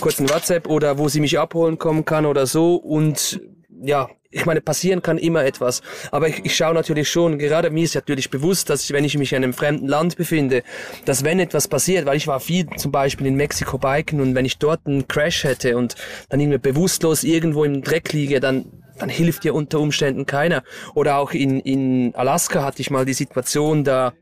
[0.01, 3.41] kurz ein WhatsApp oder wo sie mich abholen kommen kann oder so und
[3.83, 5.81] ja, ich meine, passieren kann immer etwas.
[6.11, 9.17] Aber ich, ich schaue natürlich schon, gerade mir ist natürlich bewusst, dass ich, wenn ich
[9.17, 10.63] mich in einem fremden Land befinde,
[11.05, 14.45] dass wenn etwas passiert, weil ich war viel zum Beispiel in Mexiko biken und wenn
[14.45, 15.95] ich dort einen Crash hätte und
[16.29, 18.67] dann irgendwie bewusstlos irgendwo im Dreck liege, dann
[18.99, 20.65] dann hilft dir unter Umständen keiner.
[20.95, 24.13] Oder auch in, in Alaska hatte ich mal die Situation, da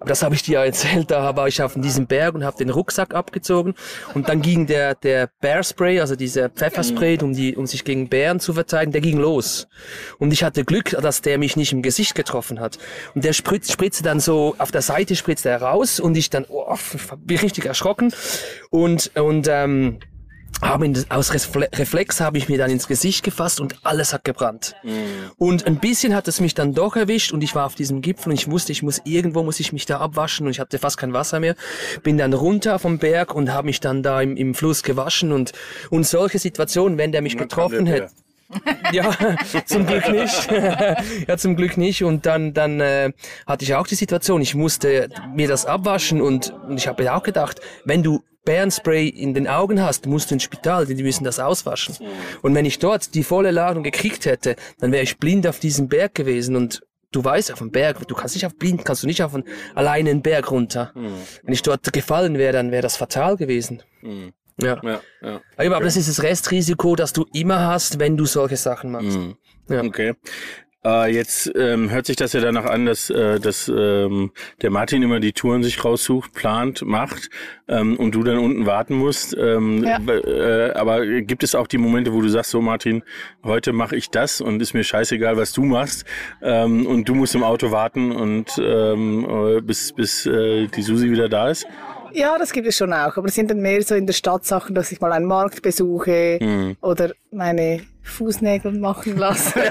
[0.00, 2.56] aber das habe ich dir ja erzählt, da war ich auf diesem Berg und habe
[2.56, 3.74] den Rucksack abgezogen
[4.14, 8.08] und dann ging der der Bear Spray, also dieser Pfefferspray, um die um sich gegen
[8.08, 9.68] Bären zu verteidigen, der ging los.
[10.18, 12.78] Und ich hatte Glück, dass der mich nicht im Gesicht getroffen hat.
[13.14, 16.46] Und der spritzt, spritzte dann so auf der Seite spritzte er raus und ich dann
[16.48, 16.76] oh,
[17.18, 18.12] bin richtig erschrocken
[18.70, 19.98] und und ähm,
[20.62, 24.24] habe ihn, aus Refle- Reflex habe ich mir dann ins Gesicht gefasst und alles hat
[24.24, 24.74] gebrannt.
[25.36, 28.30] Und ein bisschen hat es mich dann doch erwischt und ich war auf diesem Gipfel
[28.30, 30.98] und ich wusste, ich muss irgendwo muss ich mich da abwaschen und ich hatte fast
[30.98, 31.54] kein Wasser mehr.
[32.02, 35.52] Bin dann runter vom Berg und habe mich dann da im, im Fluss gewaschen und
[35.90, 38.10] und solche Situationen, wenn der mich getroffen der hätte.
[38.92, 39.14] Ja,
[39.66, 40.50] zum Glück nicht.
[41.28, 42.02] ja, zum Glück nicht.
[42.02, 43.12] Und dann, dann äh,
[43.46, 47.14] hatte ich auch die Situation, ich musste mir das abwaschen und, und ich habe mir
[47.14, 51.02] auch gedacht, wenn du Bärenspray in den Augen hast, musst du ins Spital, denn die
[51.02, 51.96] müssen das auswaschen.
[52.40, 55.88] Und wenn ich dort die volle Ladung gekriegt hätte, dann wäre ich blind auf diesem
[55.88, 56.80] Berg gewesen und
[57.10, 59.44] Du weißt, auf dem Berg, du kannst nicht auf blind, kannst du nicht auf einen,
[59.74, 60.92] alleine einen Berg runter.
[60.94, 63.82] Wenn ich dort gefallen wäre, dann wäre das fatal gewesen.
[64.60, 64.78] Ja.
[64.82, 65.40] Ja, ja.
[65.56, 69.18] Aber, aber das ist das Restrisiko, das du immer hast, wenn du solche Sachen machst.
[69.70, 69.82] Ja.
[69.82, 70.14] Okay.
[70.84, 74.30] Äh, jetzt ähm, hört sich das ja danach an, dass, äh, dass ähm,
[74.62, 77.30] der Martin immer die Touren sich raussucht, plant, macht
[77.66, 79.36] ähm, und du dann unten warten musst.
[79.36, 79.98] Ähm, Ja.
[79.98, 83.02] äh, aber gibt es auch die Momente, wo du sagst, so Martin,
[83.42, 86.04] heute mache ich das und ist mir scheißegal, was du machst
[86.42, 91.10] ähm, und du musst im Auto warten und ähm, äh, bis, bis äh, die Susi
[91.10, 91.66] wieder da ist?
[92.12, 93.16] Ja, das gibt es schon auch.
[93.16, 95.60] Aber es sind dann mehr so in der Stadt Sachen, dass ich mal einen Markt
[95.60, 96.76] besuche Mhm.
[96.80, 99.54] oder meine Fußnägel machen lasse.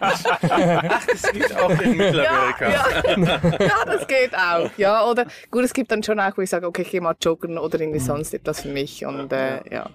[0.00, 2.68] Das geht auch in Mittelamerika.
[2.70, 4.70] ja, das geht auch.
[4.76, 7.14] Ja, oder gut, es gibt dann schon auch, wo ich sage, okay, ich gehe mal
[7.22, 7.82] joggen oder Mhm.
[7.84, 9.04] irgendwie sonst etwas für mich.
[9.06, 9.88] Und äh, ja,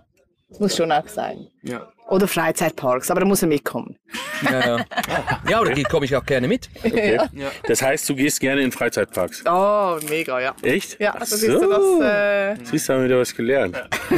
[0.59, 1.47] muss schon auch sein.
[1.63, 1.91] Ja.
[2.07, 3.97] Oder Freizeitparks, aber da muss er mitkommen.
[4.43, 4.85] Ja, ja.
[5.49, 6.69] ja oder komme ich auch gerne mit.
[6.83, 7.19] Okay.
[7.67, 9.43] Das heißt, du gehst gerne in Freizeitparks.
[9.47, 10.55] Oh, mega, ja.
[10.61, 10.99] Echt?
[10.99, 12.59] Ja, Ach das ist so das.
[12.59, 13.75] Äh, Siehst du, haben wir wieder was gelernt.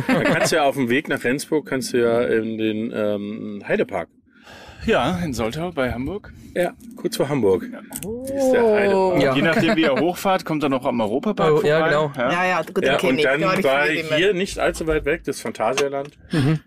[0.08, 3.64] Dann kannst du ja auf dem Weg nach Rendsburg, kannst du ja in den ähm,
[3.66, 4.10] Heidepark.
[4.88, 6.32] Ja, in Soltau bei Hamburg.
[6.56, 7.64] Ja, kurz vor Hamburg.
[7.64, 9.22] Ist der Heide.
[9.24, 9.36] Ja.
[9.36, 11.68] Je nachdem, wie ihr hochfahrt, kommt er noch am Europapark Oh, vorbei.
[11.70, 12.12] ja, genau.
[12.18, 13.24] Ja, ja, gut, Ja, den kenn und ich.
[13.26, 16.18] dann Da war ich hier nicht allzu weit weg, das Phantasialand.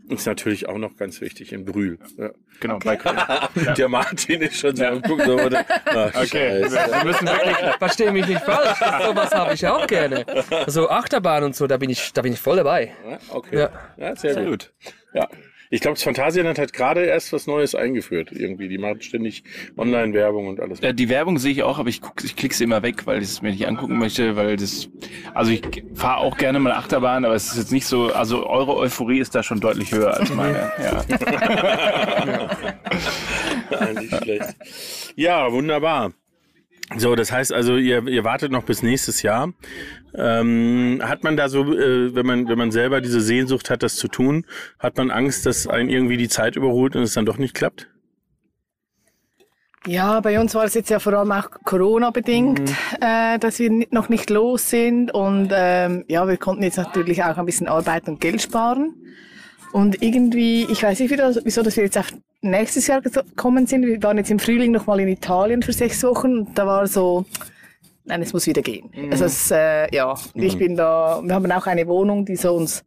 [0.09, 1.99] Ist natürlich auch noch ganz wichtig in Brühl.
[2.19, 2.31] Ja.
[2.61, 3.17] Genau, bei Köln.
[3.79, 5.25] Der Martin ist schon so am gucken.
[5.27, 5.65] So, oder?
[5.87, 6.75] Ach, Okay, Scheiße.
[6.93, 7.57] wir müssen wirklich.
[7.79, 10.27] Verstehe mich nicht falsch, sowas habe ich auch gerne.
[10.67, 12.93] Also Achterbahn und so, da bin ich, da bin ich voll dabei.
[13.11, 13.59] Ja, okay.
[13.59, 13.71] Ja.
[13.97, 14.71] Ja, sehr, Sehr gut.
[14.85, 14.95] gut.
[15.15, 15.27] Ja.
[15.73, 18.33] Ich glaube, das Phantasialand hat gerade erst was Neues eingeführt.
[18.33, 18.69] Irgendwie.
[18.69, 19.45] Die machen ständig
[19.77, 20.81] Online-Werbung und alles.
[20.81, 23.19] Äh, Die Werbung sehe ich auch, aber ich, guck, ich klicke sie immer weg, weil
[23.23, 24.91] ich es mir nicht angucken möchte, weil das,
[25.33, 25.63] also ich
[25.95, 29.35] fahre auch gerne mal Achterbahn, aber es ist jetzt nicht so, also eure Euphorie ist
[29.37, 30.73] da schon deutlich höher als meine.
[30.81, 31.05] Ja.
[33.93, 34.57] Nicht schlecht.
[35.17, 36.13] Ja, wunderbar.
[36.97, 39.53] So, das heißt also, ihr, ihr wartet noch bis nächstes Jahr.
[40.15, 43.95] Ähm, hat man da so, äh, wenn man wenn man selber diese Sehnsucht hat, das
[43.97, 44.45] zu tun,
[44.79, 47.89] hat man Angst, dass einen irgendwie die Zeit überholt und es dann doch nicht klappt?
[49.87, 54.11] Ja, bei uns war es jetzt ja vor allem auch Corona-bedingt, äh, dass wir noch
[54.11, 55.13] nicht los sind.
[55.15, 58.95] Und ähm, ja, wir konnten jetzt natürlich auch ein bisschen arbeiten und Geld sparen.
[59.73, 63.87] Und irgendwie, ich weiß nicht, wieso, wieso dass wir jetzt auf nächstes Jahr gekommen sind.
[63.87, 66.39] Wir waren jetzt im Frühling noch mal in Italien für sechs Wochen.
[66.39, 67.25] Und da war so,
[68.05, 68.91] nein, es muss wieder gehen.
[69.11, 72.85] Also es, äh, ja, ich bin da, wir haben auch eine Wohnung, die so uns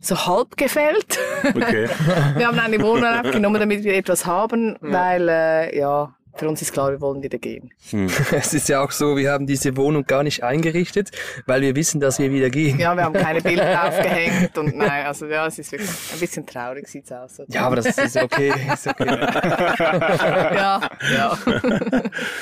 [0.00, 1.18] so halb gefällt.
[1.42, 1.88] Okay.
[2.36, 6.72] Wir haben eine Wohnung aufgenommen, damit wir etwas haben, weil, äh, ja, für uns ist
[6.72, 7.70] klar, wir wollen wieder gehen.
[8.32, 11.10] Es ist ja auch so, wir haben diese Wohnung gar nicht eingerichtet,
[11.46, 12.78] weil wir wissen, dass wir wieder gehen.
[12.78, 16.46] Ja, wir haben keine Bilder aufgehängt und nein, also ja, es ist wirklich ein bisschen
[16.46, 17.36] traurig sieht's aus.
[17.36, 17.44] So.
[17.48, 18.52] Ja, aber das ist okay.
[18.72, 19.06] Ist okay.
[19.08, 20.80] ja,
[21.14, 21.38] ja.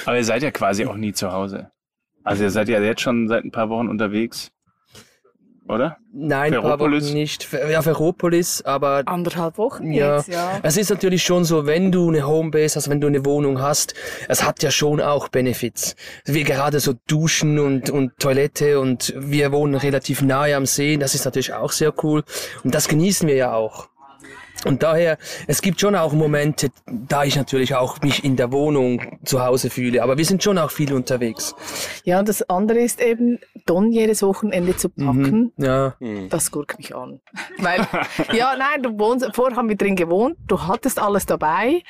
[0.05, 1.71] Aber ihr seid ja quasi auch nie zu Hause.
[2.25, 4.51] Also ihr seid ja jetzt schon seit ein paar Wochen unterwegs.
[5.69, 5.97] Oder?
[6.13, 7.09] Nein, ein paar Ferropolis?
[7.09, 7.49] Wochen nicht.
[7.53, 10.17] Ja, Ferropolis, aber Anderthalb Wochen Ja.
[10.17, 10.61] jetzt, ja.
[10.63, 13.95] es ist natürlich schon so, wenn du eine Homebase hast, wenn du eine Wohnung hast,
[14.29, 15.97] es hat ja schon auch Benefits.
[16.25, 21.15] Wie gerade so Duschen und, und Toilette und wir wohnen relativ nahe am See, das
[21.15, 22.23] ist natürlich auch sehr cool
[22.63, 23.89] und das genießen wir ja auch.
[24.65, 29.19] Und daher, es gibt schon auch Momente, da ich natürlich auch mich in der Wohnung
[29.25, 31.55] zu Hause fühle, aber wir sind schon auch viel unterwegs.
[32.05, 35.53] Ja, und das andere ist eben, Don jedes Wochenende zu packen.
[35.57, 35.97] Ja.
[36.31, 37.21] Das guckt mich an.
[37.59, 37.87] Weil,
[38.33, 41.83] ja, nein, du wohnst, vorher haben wir drin gewohnt, du hattest alles dabei.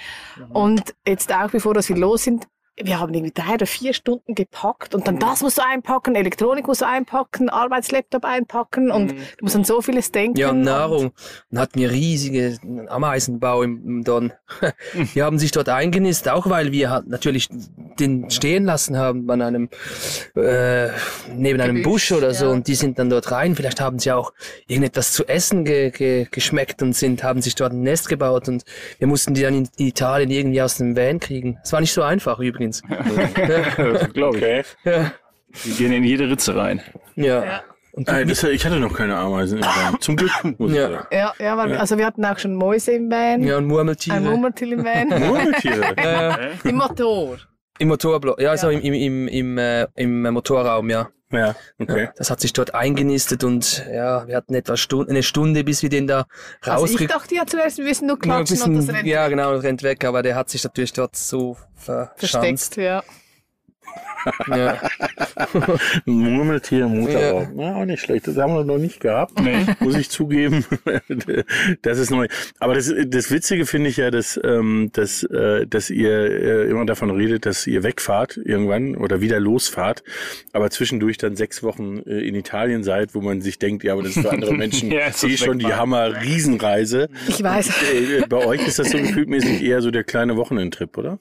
[0.51, 2.47] Und jetzt auch, bevor wir los sind,
[2.83, 6.67] wir haben irgendwie drei oder vier Stunden gepackt und dann das musst du einpacken, Elektronik
[6.67, 10.39] musst du einpacken, Arbeitslaptop einpacken und du musst an so vieles denken.
[10.39, 11.13] Ja, und- Nahrung.
[11.51, 12.59] Dann hatten wir riesige
[12.89, 14.33] Ameisenbau im, im Don.
[15.15, 17.49] Die haben sich dort eingenistet, auch weil wir halt natürlich
[17.99, 19.69] den stehen lassen haben an einem,
[20.35, 20.89] äh,
[21.35, 22.51] neben einem Gebüsch, Busch oder so ja.
[22.51, 23.55] und die sind dann dort rein.
[23.55, 24.33] Vielleicht haben sie auch
[24.67, 28.65] irgendetwas zu essen ge ge geschmeckt und sind, haben sich dort ein Nest gebaut und
[28.99, 31.59] wir mussten die dann in Italien irgendwie aus dem Van kriegen.
[31.63, 32.66] Es war nicht so einfach übrigens.
[34.13, 34.45] Glaube ich.
[34.45, 34.63] Okay.
[34.85, 35.13] Ja.
[35.65, 36.81] Die gehen in jede Ritze rein.
[37.15, 37.63] Ja.
[37.93, 40.01] Und Äh, das, ich hatte noch keine Ameisen im Van.
[40.01, 40.31] Zum Glück.
[40.59, 40.91] Muss ich Ja.
[40.91, 41.07] sagen.
[41.11, 44.21] Ja, ja, weil, also wir hatten auch schon Mäuse im Van, ja, und ein Murmeltiere.
[44.21, 46.53] Murmeltier im Van, Murmeltiere.
[46.65, 47.39] im Motor.
[47.79, 51.09] Im Motorblock, ja, also im, im, im, im, äh, im Motorraum, ja.
[51.37, 52.09] Ja, okay.
[52.17, 55.89] Das hat sich dort eingenistet und ja, wir hatten etwa Stunde, eine Stunde, bis wir
[55.89, 56.27] den da
[56.61, 58.97] Also ich rausgekriegt dachte ja zuerst, wir müssen nur Ja, ein klatschen und das bisschen,
[58.97, 62.19] rennt ja, genau, rennt weg, aber der hat sich natürlich dort so verschanzt.
[62.19, 62.77] versteckt.
[62.77, 63.03] Ja.
[64.49, 64.81] Ja.
[66.05, 67.59] Murmeltier, Motorraum.
[67.61, 67.77] Ja.
[67.77, 68.27] auch nicht schlecht.
[68.27, 69.35] Das haben wir noch nicht gehabt.
[69.81, 70.65] Muss ich zugeben.
[71.83, 72.27] das ist neu.
[72.59, 76.85] Aber das, das Witzige finde ich ja, dass, ähm, dass, äh, dass ihr äh, immer
[76.87, 80.03] davon redet, dass ihr wegfahrt irgendwann oder wieder losfahrt,
[80.53, 84.03] aber zwischendurch dann sechs Wochen äh, in Italien seid, wo man sich denkt, ja, aber
[84.03, 85.67] das ist für andere Menschen Ja, eh schon die.
[85.67, 87.09] Hammer-Riesenreise.
[87.29, 87.69] Ich weiß.
[87.93, 91.19] Äh, Bei euch ist das so gefühltmäßig eher so der kleine Wochenendtrip, oder?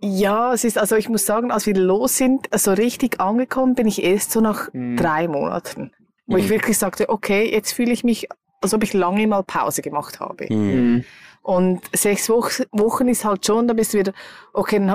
[0.00, 3.86] Ja, es ist, also ich muss sagen, als wir los sind, so richtig angekommen bin
[3.86, 5.92] ich erst so nach drei Monaten.
[6.26, 8.28] Wo ich wirklich sagte, okay, jetzt fühle ich mich,
[8.60, 10.46] als ob ich lange mal Pause gemacht habe.
[10.52, 11.04] Mhm.
[11.42, 14.12] Und sechs Wochen, Wochen ist halt schon, da bist du wieder,
[14.52, 14.94] okay,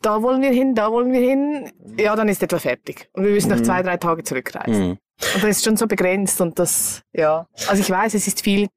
[0.00, 3.08] da wollen wir hin, da wollen wir hin, ja, dann ist etwa fertig.
[3.12, 4.88] Und wir müssen noch zwei, drei Tage zurückreisen.
[4.88, 4.98] Mhm.
[5.34, 7.46] Und das ist schon so begrenzt und das, ja.
[7.68, 8.68] Also ich weiß, es ist viel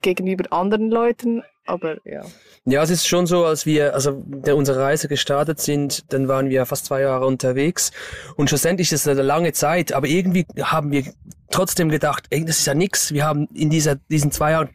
[0.00, 2.22] gegenüber anderen Leuten, aber ja.
[2.66, 6.66] Ja, es ist schon so, als wir, also unsere Reise gestartet sind, dann waren wir
[6.66, 7.90] fast zwei Jahre unterwegs
[8.36, 11.04] und schlussendlich ist es eine lange Zeit, aber irgendwie haben wir
[11.50, 13.12] trotzdem gedacht, ey, das ist ja nix.
[13.12, 14.68] Wir haben in dieser, diesen zwei Jahren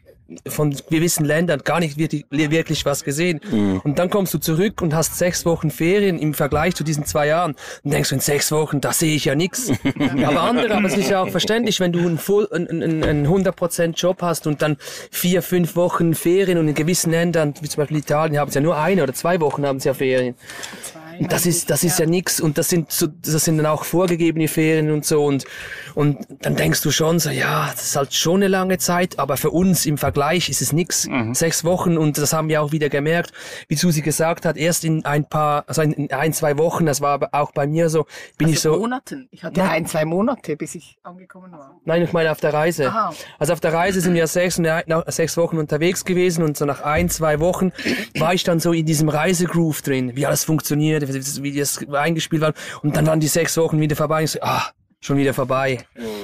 [0.46, 3.40] von gewissen Ländern gar nicht wirklich, wirklich was gesehen.
[3.84, 7.28] Und dann kommst du zurück und hast sechs Wochen Ferien im Vergleich zu diesen zwei
[7.28, 7.54] Jahren.
[7.84, 9.70] Und denkst du, in sechs Wochen, da sehe ich ja nichts.
[10.24, 13.26] aber andere, aber es ist ja auch verständlich, wenn du einen, Full, einen, einen, einen
[13.26, 14.76] 100% Job hast und dann
[15.10, 18.62] vier, fünf Wochen Ferien und in gewissen Ländern, wie zum Beispiel Italien, haben sie ja
[18.62, 20.34] nur eine oder zwei Wochen haben sie ja Ferien.
[21.18, 23.84] Und das ist, das ist ja nix und das sind so, das sind dann auch
[23.84, 25.44] vorgegebene Ferien und so und,
[25.94, 29.36] und dann denkst du schon so, ja, das ist halt schon eine lange Zeit, aber
[29.36, 31.08] für uns im Vergleich ist es nix.
[31.32, 33.32] Sechs Wochen und das haben wir auch wieder gemerkt,
[33.68, 37.10] wie Susi gesagt hat, erst in ein paar, also in ein, zwei Wochen, das war
[37.10, 38.06] aber auch bei mir so,
[38.38, 39.28] bin ich so, Monaten.
[39.30, 41.80] Ich hatte ein, zwei Monate, bis ich angekommen war.
[41.84, 42.88] Nein, ich meine auf der Reise.
[42.88, 43.12] Aha.
[43.38, 44.60] Also auf der Reise sind wir sechs,
[45.08, 47.72] sechs Wochen unterwegs gewesen und so nach ein, zwei Wochen
[48.18, 52.54] war ich dann so in diesem Reisegroove drin, wie alles funktioniert, wie das eingespielt war.
[52.82, 54.24] Und dann waren die sechs Wochen wieder vorbei.
[54.24, 55.78] Ich so, ah, schon wieder vorbei.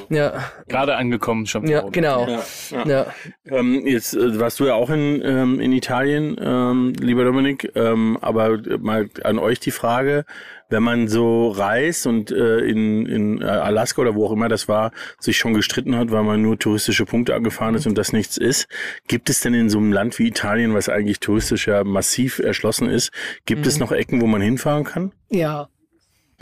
[0.09, 1.67] Ja, Gerade angekommen schon.
[1.67, 2.27] ja, genau.
[2.27, 2.87] Ja, ja.
[2.87, 3.07] Ja.
[3.47, 8.19] Ähm, jetzt äh, warst du ja auch in, ähm, in Italien, ähm, lieber Dominik, ähm,
[8.21, 10.25] aber mal an euch die Frage,
[10.69, 14.91] wenn man so reist und äh, in, in Alaska oder wo auch immer das war,
[15.21, 18.69] sich schon gestritten hat, weil man nur touristische Punkte angefahren ist und das nichts ist,
[19.07, 22.89] gibt es denn in so einem Land wie Italien, was eigentlich touristisch ja massiv erschlossen
[22.89, 23.13] ist,
[23.45, 25.13] gibt es noch Ecken, wo man hinfahren kann?
[25.29, 25.69] Ja.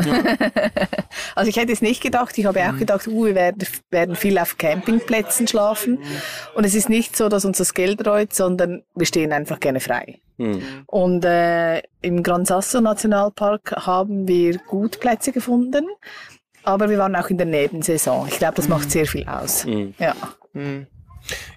[1.34, 2.36] also ich hätte es nicht gedacht.
[2.38, 5.98] Ich habe auch gedacht, uh, wir werden, werden viel auf Campingplätzen schlafen.
[6.54, 9.80] Und es ist nicht so, dass uns das Geld reut, sondern wir stehen einfach gerne
[9.80, 10.20] frei.
[10.86, 15.86] Und äh, im Gran Sasso Nationalpark haben wir gut Plätze gefunden.
[16.62, 18.28] Aber wir waren auch in der Nebensaison.
[18.28, 19.66] Ich glaube, das macht sehr viel aus.
[19.98, 20.14] Ja.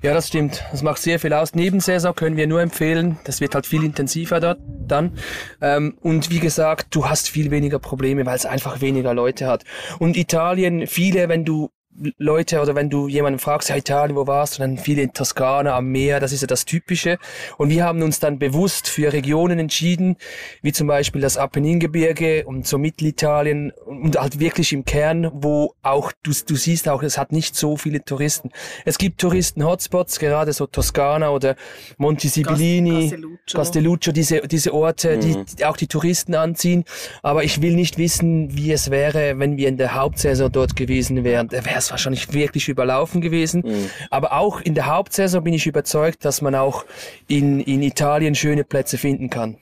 [0.01, 0.63] Ja, das stimmt.
[0.71, 1.55] Das macht sehr viel aus.
[1.55, 3.17] Nebensaison können wir nur empfehlen.
[3.23, 5.13] Das wird halt viel intensiver dort dann.
[5.61, 9.63] Ähm, und wie gesagt, du hast viel weniger Probleme, weil es einfach weniger Leute hat.
[9.99, 11.71] Und Italien, viele, wenn du
[12.17, 15.75] Leute oder wenn du jemanden fragst, ja Italien, wo warst du, dann viele in Toskana
[15.75, 17.17] am Meer, das ist ja das Typische.
[17.57, 20.17] Und wir haben uns dann bewusst für Regionen entschieden,
[20.61, 26.11] wie zum Beispiel das Apenningebirge und so Mittelitalien und halt wirklich im Kern, wo auch,
[26.23, 28.49] du, du siehst auch, es hat nicht so viele Touristen.
[28.85, 31.55] Es gibt Touristen-Hotspots, gerade so Toskana oder
[31.97, 33.57] Monte Sibillini, Castelluccio.
[33.59, 36.85] Castelluccio, diese, diese Orte, die, die auch die Touristen anziehen.
[37.21, 41.23] Aber ich will nicht wissen, wie es wäre, wenn wir in der Hauptsaison dort gewesen
[41.23, 41.47] wären.
[41.49, 43.63] Da wäre es wahrscheinlich wirklich überlaufen gewesen.
[44.09, 46.85] Aber auch in der Hauptsaison bin ich überzeugt, dass man auch
[47.27, 49.57] in, in Italien schöne Plätze finden kann.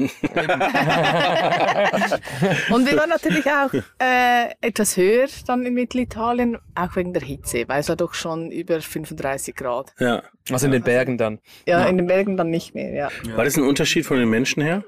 [2.70, 7.64] Und wir waren natürlich auch äh, etwas höher dann in Mittelitalien, auch wegen der Hitze,
[7.66, 9.92] weil es war doch schon über 35 Grad.
[9.98, 10.22] Ja.
[10.50, 11.38] Also in den Bergen dann.
[11.66, 13.10] Ja, in den Bergen dann nicht mehr, ja.
[13.34, 14.84] War das ein Unterschied von den Menschen her?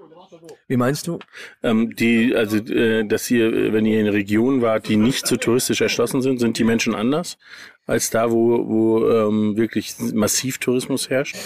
[0.68, 1.18] Wie meinst du?
[1.62, 5.36] Ähm, die, also, äh, dass ihr, äh, wenn ihr in Regionen wart, die nicht so
[5.36, 7.38] touristisch erschlossen sind, sind die Menschen anders
[7.86, 11.36] als da, wo, wo ähm, wirklich massiv Tourismus herrscht?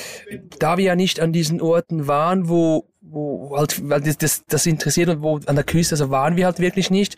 [0.58, 4.66] da wir ja nicht an diesen Orten waren, wo, wo halt, weil das, das, das
[4.66, 7.16] interessiert und wo an der Küste, also waren wir halt wirklich nicht.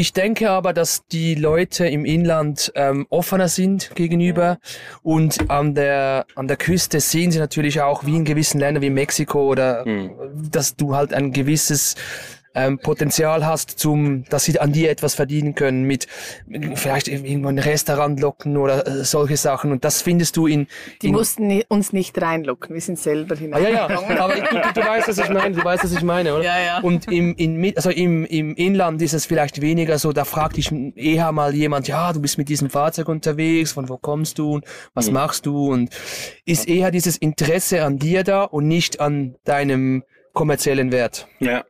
[0.00, 4.60] Ich denke aber, dass die Leute im Inland ähm, offener sind gegenüber
[5.02, 8.90] und an der an der Küste sehen sie natürlich auch, wie in gewissen Ländern wie
[8.90, 9.84] Mexiko oder
[10.52, 11.96] dass du halt ein gewisses
[12.54, 16.06] ähm, Potenzial hast, zum, dass sie an dir etwas verdienen können mit
[16.74, 19.70] vielleicht irgendwo ein Restaurant locken oder äh, solche Sachen.
[19.72, 20.66] Und das findest du in,
[21.02, 23.84] Die in mussten ni- uns nicht reinlocken, wir sind selber Ah, ja, ja,
[24.18, 26.44] aber du, du, du weißt, was ich meine, du weißt, was ich meine, oder?
[26.44, 26.80] Ja, ja.
[26.80, 30.72] Und im, in, also im, im Inland ist es vielleicht weniger so, da fragt dich
[30.96, 34.64] eher mal jemand, ja, du bist mit diesem Fahrzeug unterwegs, von wo kommst du und
[34.94, 35.90] was machst du und
[36.44, 41.26] ist eher dieses Interesse an dir da und nicht an deinem kommerziellen Wert.
[41.40, 41.64] Ja.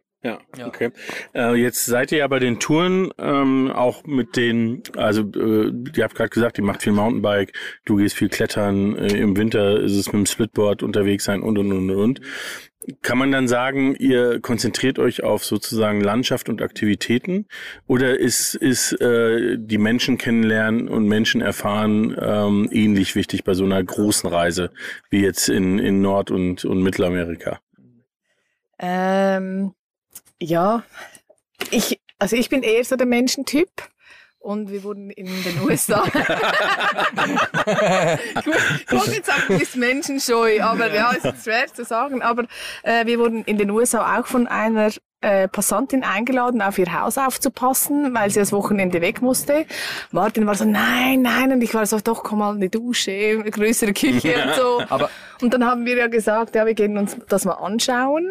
[0.56, 0.90] Ja, okay.
[1.34, 6.04] Äh, jetzt seid ihr ja bei den Touren ähm, auch mit den, also äh, ihr
[6.04, 7.52] habt gerade gesagt, ihr macht viel Mountainbike,
[7.84, 11.56] du gehst viel klettern, äh, im Winter ist es mit dem Splitboard unterwegs sein und
[11.58, 12.20] und und und.
[13.02, 17.46] Kann man dann sagen, ihr konzentriert euch auf sozusagen Landschaft und Aktivitäten
[17.86, 23.64] oder ist, ist äh, die Menschen kennenlernen und Menschen erfahren ähm, ähnlich wichtig bei so
[23.64, 24.70] einer großen Reise
[25.10, 27.60] wie jetzt in, in Nord- und, und Mittelamerika?
[28.78, 29.72] Ähm,
[30.40, 30.82] ja,
[31.70, 33.70] ich, also ich bin eher so der Menschentyp.
[34.40, 36.04] Und wir wurden in den USA.
[36.06, 36.12] ich
[38.92, 42.22] wollte jetzt sagen, du bist menschenscheu, aber ja, es ist schwer zu sagen.
[42.22, 42.44] Aber
[42.84, 47.18] äh, wir wurden in den USA auch von einer äh, Passantin eingeladen, auf ihr Haus
[47.18, 49.66] aufzupassen, weil sie das Wochenende weg musste.
[50.12, 53.10] Martin war so, nein, nein, und ich war so, doch, komm mal in die Dusche,
[53.10, 54.82] eine größere Küche und so.
[54.88, 55.10] Aber-
[55.42, 58.28] und dann haben wir ja gesagt, ja, wir gehen uns das mal anschauen.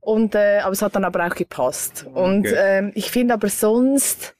[0.00, 2.06] Und, äh, aber es hat dann aber auch gepasst.
[2.14, 2.54] Und Okay.
[2.56, 4.36] ähm, ich finde aber sonst,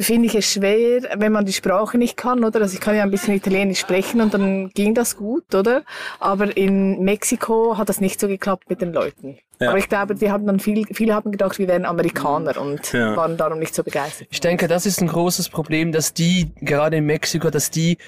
[0.00, 2.60] finde ich es schwer, wenn man die Sprache nicht kann, oder?
[2.60, 5.82] Also ich kann ja ein bisschen Italienisch sprechen und dann ging das gut, oder?
[6.20, 9.38] Aber in Mexiko hat das nicht so geklappt mit den Leuten.
[9.60, 9.70] Ja.
[9.70, 13.16] Aber ich glaube, die haben dann viel, viele haben gedacht, wir wären Amerikaner und Ja.
[13.16, 14.28] waren darum nicht so begeistert.
[14.30, 17.98] Ich denke, das ist ein großes Problem, dass die, gerade in Mexiko, dass die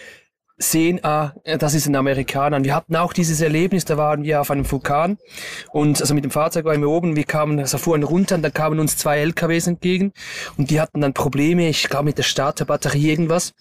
[0.61, 2.57] sehen, ah, das ist ein Amerikaner.
[2.59, 5.19] Und wir hatten auch dieses Erlebnis, da waren wir auf einem Vulkan
[5.73, 8.53] und also mit dem Fahrzeug waren wir oben, wir kamen, also fuhren runter und dann
[8.53, 10.13] kamen uns zwei LKWs entgegen
[10.59, 13.55] und die hatten dann Probleme, ich glaube mit der Starterbatterie irgendwas.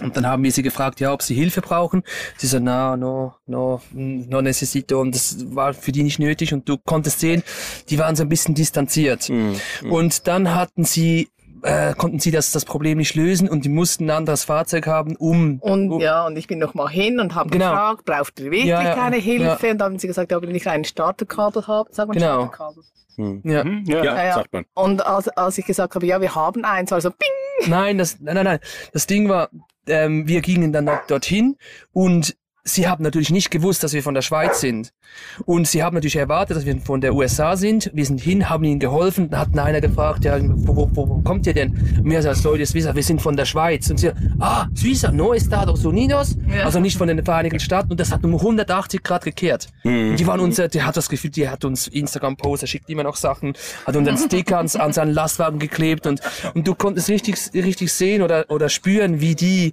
[0.00, 2.04] Und dann haben wir sie gefragt, ja, ob sie Hilfe brauchen.
[2.36, 5.00] Sie so, no, no, no, no necesito.
[5.00, 6.54] Und das war für die nicht nötig.
[6.54, 7.42] Und du konntest sehen,
[7.88, 9.28] die waren so ein bisschen distanziert.
[9.90, 11.30] Und dann hatten sie,
[11.68, 15.16] äh, konnten sie das, das Problem nicht lösen und die mussten ein anderes Fahrzeug haben,
[15.16, 17.70] um, Und um ja, und ich bin noch mal hin und habe Genau.
[17.70, 19.44] gefragt, braucht ihr wirklich Ja, ja, keine Hilfe?
[19.66, 19.72] ja.
[19.72, 21.94] Und dann haben sie gesagt, ob ihr nicht ein Starterkabel habt.
[21.94, 22.46] Sag mal Genau.
[22.52, 22.82] Starterkabel.
[23.44, 23.62] ja.
[23.64, 23.84] Hm?
[23.86, 23.96] Ja.
[23.96, 24.34] Ja, Ja, ja.
[24.34, 24.64] sagt man.
[24.74, 28.20] Und als, als ich gesagt habe, ja, wir haben eins, war so, ping, Nein, das,
[28.20, 28.58] nein, nein, nein.
[28.92, 29.48] Das Ding war,
[29.88, 31.56] ähm, wir gingen dann dort- dorthin
[31.92, 32.36] und
[32.68, 34.92] sie haben natürlich nicht gewusst, dass wir von der Schweiz sind.
[35.44, 37.90] Und sie haben natürlich erwartet, dass wir von der USA sind.
[37.94, 39.30] Wir sind hin, haben ihnen geholfen.
[39.30, 41.70] Dann hat einer gefragt, ja, wo, wo, wo, wo kommt ihr denn?
[41.98, 43.90] Und wir sagen, Leute, Suiza, wir sind von der Schweiz.
[43.90, 46.36] Und sie, ah, Suiza, no Estados Unidos.
[46.48, 46.64] Ja.
[46.64, 47.90] Also nicht von den Vereinigten Staaten.
[47.90, 49.68] Und das hat um 180 Grad gekehrt.
[49.84, 53.02] Und die waren unser, der hat das Gefühl, die hat uns Instagram-Post, er schickt immer
[53.02, 53.54] noch Sachen,
[53.86, 56.20] hat uns einen Sticker ans, an seinen Lastwagen geklebt und,
[56.54, 59.72] und du konntest richtig, richtig sehen oder, oder spüren, wie die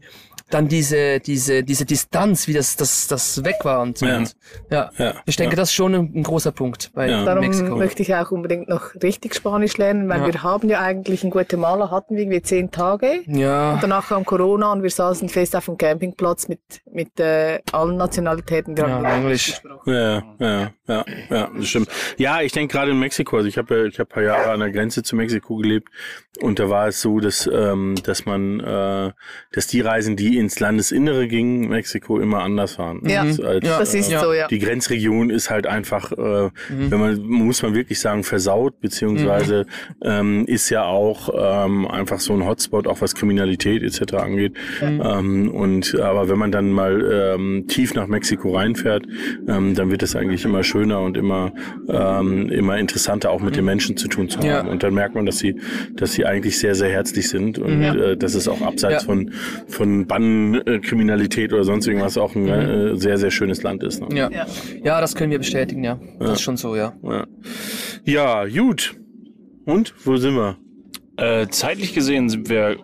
[0.51, 4.17] dann diese, diese, diese Distanz, wie das, das, das weg war und, Ja.
[4.17, 4.35] und
[4.69, 4.91] ja.
[4.97, 5.13] Ja.
[5.25, 7.25] Ich denke, das ist schon ein, ein großer Punkt bei Ja.
[7.25, 7.75] Darum Mexiko.
[7.75, 10.27] möchte ich auch unbedingt noch richtig Spanisch lernen, weil Ja.
[10.33, 13.21] wir haben ja eigentlich in Guatemala hatten wir irgendwie zehn Tage.
[13.25, 13.73] Ja.
[13.73, 16.59] Und danach kam Corona und wir saßen fest auf dem Campingplatz mit,
[16.91, 18.77] mit äh, allen Nationalitäten.
[18.77, 19.47] Wir Ja, Englisch.
[19.61, 19.93] gesprochen.
[19.93, 21.89] Ja, ja, ja, ja, das stimmt.
[22.17, 24.59] Ja, ich denke gerade in Mexiko, also ich habe ja, ich habe paar Jahre an
[24.59, 25.89] der Grenze zu Mexiko gelebt
[26.41, 29.11] und da war es so, dass ähm, dass man äh,
[29.51, 33.01] dass die Reisen, die ins Landesinnere gingen, Mexiko immer anders waren.
[33.07, 33.21] Ja.
[33.21, 33.79] als, als, Ja.
[33.79, 34.21] Das ist Ja.
[34.21, 34.47] so, ja.
[34.47, 39.65] Die Grenzregion ist halt einfach, äh, wenn man muss man wirklich sagen, versaut, beziehungsweise
[40.03, 41.29] ähm, ist ja auch
[41.65, 44.13] ähm, einfach so ein Hotspot, auch was Kriminalität etc.
[44.15, 44.53] angeht.
[44.81, 49.05] Ähm, und aber wenn man dann mal ähm, tief nach Mexiko reinfährt,
[49.47, 51.53] ähm, dann wird es eigentlich immer schöner und immer
[51.89, 54.45] ähm, immer interessanter, auch mit den Menschen zu tun zu haben.
[54.47, 54.61] Ja.
[54.61, 55.55] Und dann merkt man, dass sie,
[55.93, 59.07] dass sie eigentlich sehr sehr herzlich sind und äh, dass es auch abseits Ja.
[59.07, 59.31] von
[59.67, 64.01] von Bandenkriminalität oder sonst irgendwas auch ein äh, sehr sehr schönes Land ist.
[64.01, 64.15] Ne?
[64.15, 64.29] Ja.
[64.29, 64.45] Ja.
[64.83, 65.99] ja, das können wir bestätigen, ja.
[66.19, 66.93] Das ist schon so, ja.
[67.03, 67.25] Ja.
[68.05, 68.95] ja, gut.
[69.65, 70.57] Und wo sind wir?
[71.17, 72.77] Äh, zeitlich gesehen sind wir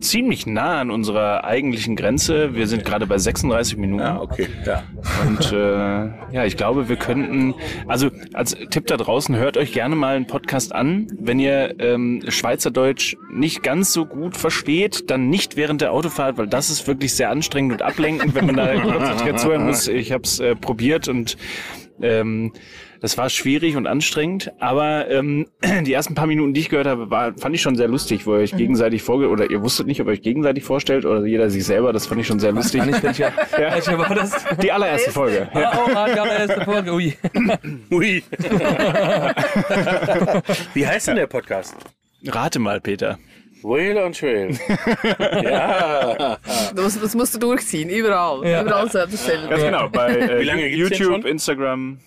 [0.00, 2.54] ziemlich nah an unserer eigentlichen Grenze.
[2.54, 4.02] Wir sind gerade bei 36 Minuten.
[4.02, 4.48] Ah, okay.
[4.64, 4.82] Ja.
[5.26, 7.54] Und äh, ja, ich glaube, wir könnten,
[7.86, 11.08] also als Tipp da draußen, hört euch gerne mal einen Podcast an.
[11.18, 16.46] Wenn ihr ähm, Schweizerdeutsch nicht ganz so gut versteht, dann nicht während der Autofahrt, weil
[16.46, 19.86] das ist wirklich sehr anstrengend und ablenkend, wenn man da konzentriert zuhören muss.
[19.86, 21.36] Ich habe es äh, probiert und
[22.02, 22.52] ähm,
[23.00, 25.46] das war schwierig und anstrengend, aber ähm,
[25.86, 28.34] die ersten paar Minuten, die ich gehört habe, war, fand ich schon sehr lustig, wo
[28.34, 31.48] ihr euch gegenseitig vorge oder ihr wusstet nicht, ob ihr euch gegenseitig vorstellt oder jeder
[31.50, 31.92] sich selber.
[31.92, 32.82] Das fand ich schon sehr lustig.
[32.86, 33.72] Ich welcher, Ja.
[33.74, 34.32] welcher war das?
[34.62, 35.48] Die allererste Folge.
[35.54, 36.92] Oh, oh, ah, die allererste Folge.
[36.92, 37.16] Ui.
[37.90, 38.22] Ui.
[40.74, 41.74] Wie heißt denn der Podcast?
[42.26, 43.18] Rate mal, Peter.
[43.62, 44.58] Whale on Trail.
[45.42, 46.36] ja.
[46.74, 48.46] Das, das musst du durchziehen, überall.
[48.46, 48.62] Ja.
[48.62, 49.48] Überall so dasselbe.
[49.48, 49.88] Ganz genau.
[49.88, 51.24] Bei äh, YouTube?
[51.24, 51.98] Instagram,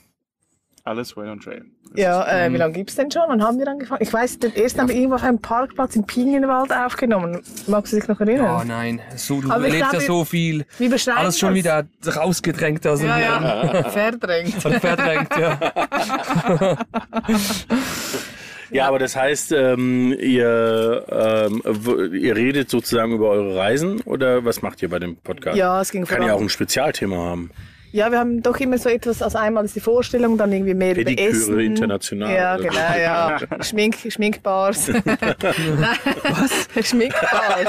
[0.83, 1.65] alles Way on Trail.
[1.95, 3.21] Ja, äh, wie lange gibt's denn schon?
[3.27, 4.01] Wann haben wir angefangen?
[4.01, 7.41] Ich weiß, den ersten haben wir irgendwo auf einem Parkplatz im Pinienwald aufgenommen.
[7.67, 8.61] Magst du dich noch erinnern?
[8.61, 10.65] Oh nein, so, du Aber ich erlebst ja so viel.
[10.79, 11.57] Wie beschreiben Alles schon das?
[11.57, 11.85] wieder
[12.15, 14.53] rausgedrängt aus dem Ja, ja, verdrängt.
[14.61, 15.59] Verdrängt, ja.
[18.73, 21.61] Ja, aber das heißt, ähm, ihr, ähm,
[22.13, 25.57] ihr redet sozusagen über eure Reisen oder was macht ihr bei dem Podcast?
[25.57, 27.51] Ja, es ging Kann ja auch ein Spezialthema haben.
[27.93, 30.93] Ja, wir haben doch immer so etwas, als einmal ist die Vorstellung, dann irgendwie mehr
[30.97, 31.59] über Pediküre Essen.
[31.59, 32.33] international.
[32.35, 33.37] Ja, genau, ja.
[33.61, 34.87] Schmink, Schminkbars.
[34.93, 36.67] Was?
[36.89, 37.67] Schminkbars.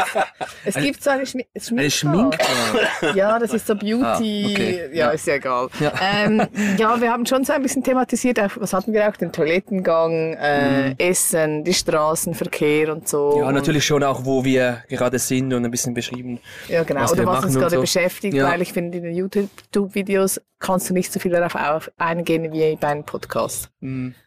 [0.64, 1.79] Es gibt so eine, Schmi Schminkbar.
[1.79, 3.14] Eine Schminkbar.
[3.14, 4.03] Ja, das ist so Beauty.
[4.03, 4.16] Ah,
[4.51, 4.89] okay.
[4.95, 5.68] Ja, ist ja egal.
[5.79, 5.93] Ja.
[6.25, 6.41] Ähm,
[6.79, 10.33] ja, wir haben schon so ein bisschen thematisiert, auch, was hatten wir auch, den Toilettengang,
[10.35, 13.33] äh, Essen, die Straßenverkehr und so.
[13.37, 13.41] Mhm.
[13.43, 16.41] Ja, natürlich schon auch, wo wir gerade sind und ein bisschen beschrieben.
[16.68, 17.03] Ja, genau.
[17.03, 17.81] was Oder wir was uns gerade so.
[17.83, 18.49] beschäftigt, Ja.
[18.51, 20.13] weil ich finde, in den YouTube-Videos
[20.58, 23.70] kannst du nicht so viel darauf auf eingehen wie bei einem Podcast.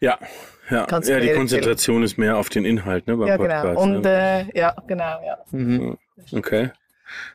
[0.00, 0.18] Ja,
[0.70, 0.86] ja.
[0.86, 3.64] Kannst du ja die Konzentration ist mehr auf den Inhalt, ne, beim Ja, Podcast.
[3.66, 3.80] genau.
[3.82, 4.48] Und ne?
[4.54, 5.96] äh, ja, genau, ja.
[6.36, 6.70] Okay.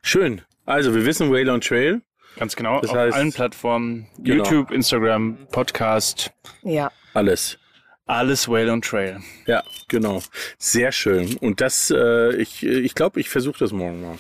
[0.02, 0.42] Schön.
[0.66, 2.02] Also, wir wissen Whale on Trail.
[2.38, 2.80] Ganz genau.
[2.82, 4.08] Das auf heißt- allen Plattformen.
[4.20, 4.44] Genau.
[4.44, 6.32] YouTube, Instagram, Podcast.
[6.64, 6.92] Ja.
[7.14, 7.58] Alles.
[8.06, 9.20] Alles Whale on Trail.
[9.46, 10.22] Ja, genau.
[10.58, 11.38] Sehr schön.
[11.38, 14.16] Und das, äh, ich glaube, ich, glaub, ich versuche das morgen mal.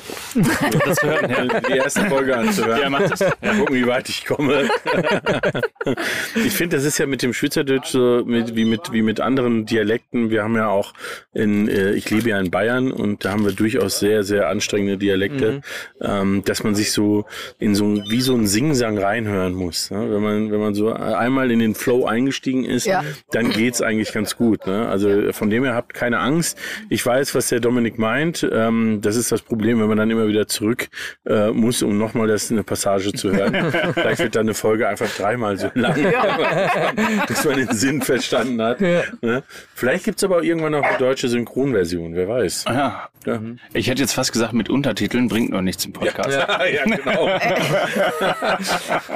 [0.85, 1.59] Das hören, ja.
[1.69, 2.79] Die erste Folge anzuhören.
[2.81, 3.19] Ja, macht das.
[3.19, 4.69] Ja, gucken, wie weit ich komme.
[6.35, 9.65] ich finde, das ist ja mit dem Schweizerdeutsch so mit, wie, mit, wie mit anderen
[9.65, 10.29] Dialekten.
[10.29, 10.93] Wir haben ja auch
[11.33, 14.97] in, äh, ich lebe ja in Bayern und da haben wir durchaus sehr, sehr anstrengende
[14.97, 15.61] Dialekte,
[16.01, 17.25] ähm, dass man sich so
[17.59, 19.91] in so ein- wie so ein Singsang reinhören muss.
[19.91, 20.09] Ne?
[20.09, 23.03] Wenn man, wenn man so einmal in den Flow eingestiegen ist, Ja.
[23.31, 24.67] dann geht's eigentlich ganz gut.
[24.67, 24.87] Ne?
[24.87, 26.59] Also von dem her habt keine Angst.
[26.89, 28.47] Ich weiß, was der Dominik meint.
[28.51, 30.89] Ähm, das ist das Problem, wenn man dann immer wieder zurück
[31.25, 33.71] äh, muss, um nochmal das eine Passage zu hören.
[33.95, 35.95] Vielleicht wird dann eine Folge einfach dreimal so lang,
[37.27, 38.79] bis man den Sinn verstanden hat.
[38.79, 39.41] Ne?
[39.73, 42.65] Vielleicht gibt's aber auch irgendwann noch eine deutsche Synchronversion, wer weiß.
[42.67, 43.09] Ja.
[43.25, 43.39] Ja,
[43.73, 46.29] Ich hätte jetzt fast gesagt, mit Untertiteln bringt noch nichts im Podcast.
[46.73, 47.29] ja genau.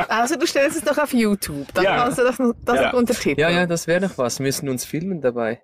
[0.07, 1.97] Also du stellst es doch auf YouTube, dann Ja.
[1.97, 2.83] kannst du das, noch- das Ja.
[2.87, 3.37] noch untertiteln.
[3.37, 4.39] Ja, ja, das wäre noch was.
[4.47, 5.61] Wir müssen uns filmen dabei.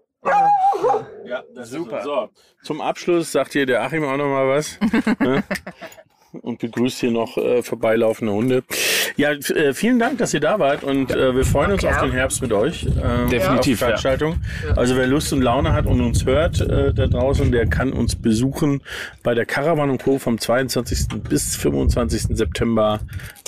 [1.24, 2.04] Ja, super.
[2.04, 2.30] So,
[2.64, 4.78] zum Abschluss sagt hier der Achim auch noch mal was.
[5.22, 5.42] ne?
[6.42, 8.64] Und begrüßt hier noch äh, vorbeilaufende Hunde.
[9.16, 12.04] Ja, äh, vielen Dank, dass ihr da wart und äh, wir freuen uns Danke auf
[12.04, 12.12] den.
[12.12, 12.86] Herbst mit euch.
[12.86, 14.36] Ähm, Definitiv, auf die Veranstaltung.
[14.76, 18.16] Also wer Lust und Laune hat und uns hört äh, da draußen, der kann uns
[18.16, 18.82] besuchen
[19.22, 20.18] bei der Caravan Co.
[20.18, 21.08] vom 22.
[21.30, 22.36] bis 25.
[22.36, 23.00] September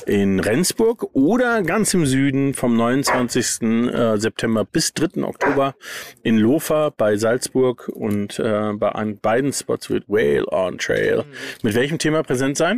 [0.05, 3.61] in Rendsburg oder ganz im Süden vom 29.
[3.61, 5.23] äh, September bis 3.
[5.23, 5.75] Oktober
[6.23, 11.23] in Lofa bei Salzburg und äh, bei an beiden Spots wird Whale on Trail.
[11.63, 12.74] Mit welchem Thema präsent sein?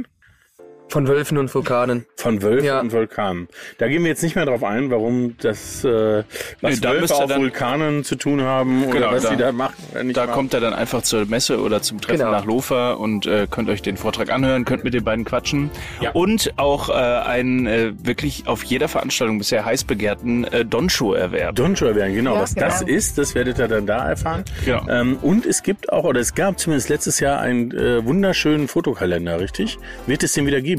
[0.89, 2.05] Von Wölfen und Vulkanen.
[2.15, 2.79] Von Wölfen Ja.
[2.79, 3.49] und Vulkanen.
[3.77, 6.23] Da gehen wir jetzt nicht mehr drauf ein, warum das äh,
[6.61, 9.35] was Nee, da Wölfe auf dann- Vulkanen zu tun haben oder Genau, was da- die
[9.37, 9.73] da machen.
[10.03, 10.33] nicht Da machen.
[10.33, 12.31] kommt er dann einfach zur Messe oder zum Treffen Genau.
[12.31, 15.69] nach Lofa und äh, könnt euch den Vortrag anhören, könnt mit den beiden quatschen.
[15.99, 16.11] Ja.
[16.11, 21.55] Und auch äh, einen äh, wirklich auf jeder Veranstaltung bisher heiß begehrten äh, Donshow erwerben.
[21.55, 22.35] Donshow werden, genau.
[22.35, 22.97] Ja, Was das genau.
[22.97, 24.45] ist, das werdet ihr dann da erfahren.
[24.63, 24.87] Genau.
[24.89, 29.39] Ähm, und es gibt auch, oder es gab zumindest letztes Jahr einen äh, wunderschönen Fotokalender,
[29.41, 29.77] richtig?
[30.05, 30.76] Wird es den wieder geben?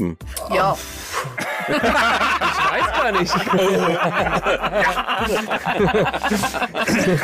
[0.53, 0.75] Ja.
[1.69, 3.33] Ich weiß gar nicht.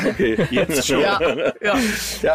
[0.09, 1.01] Okay, jetzt schon.
[1.01, 1.19] Ja,
[1.61, 1.75] ja.
[2.21, 2.33] Ja,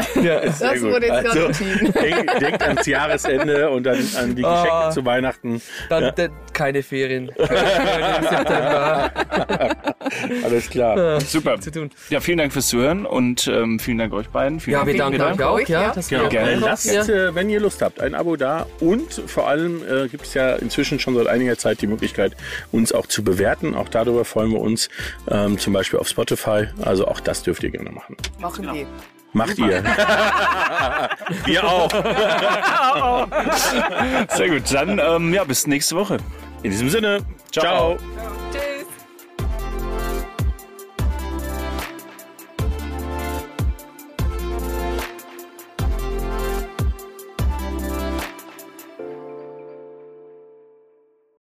[0.53, 1.93] sehr Das wurde jetzt gerade also, entschieden.
[2.01, 4.91] denk, denkt ans Jahresende und dann an die Geschenke Ah.
[4.91, 5.61] zu Weihnachten.
[5.89, 7.31] Dann, dann keine Ferien.
[7.37, 9.11] Keine
[10.45, 11.21] Alles klar.
[11.21, 11.61] Super.
[11.61, 11.91] zu tun.
[12.09, 14.61] Ja, vielen Dank fürs Zuhören und ähm, vielen Dank euch beiden.
[14.61, 15.83] Vielen Ja, wir Dank, danken euch auch, ja.
[15.83, 15.93] ja.
[15.93, 16.29] dass Genau.
[16.29, 16.57] gerne.
[16.57, 17.03] Lasst, Ja.
[17.03, 18.67] äh, wenn ihr Lust habt, ein Abo da.
[18.81, 22.00] Und vor allem äh, gibt es ja inzwischen schon seit einiger Zeit die Möglichkeit,
[22.73, 23.75] uns auch zu bewerten.
[23.75, 24.89] Auch darüber freuen wir uns.
[25.29, 26.69] Ähm, zum Beispiel auf Spotify.
[26.83, 28.17] Also auch das dürft ihr gerne machen.
[28.39, 28.87] Machen wir.
[29.33, 29.85] Macht ihr.
[31.45, 31.91] wir auch.
[34.37, 34.63] Sehr gut.
[34.73, 36.19] Dann ähm, ja, bis nächste Woche.
[36.63, 37.21] In diesem Sinne.
[37.53, 37.97] Ciao.
[37.97, 37.99] Ciao.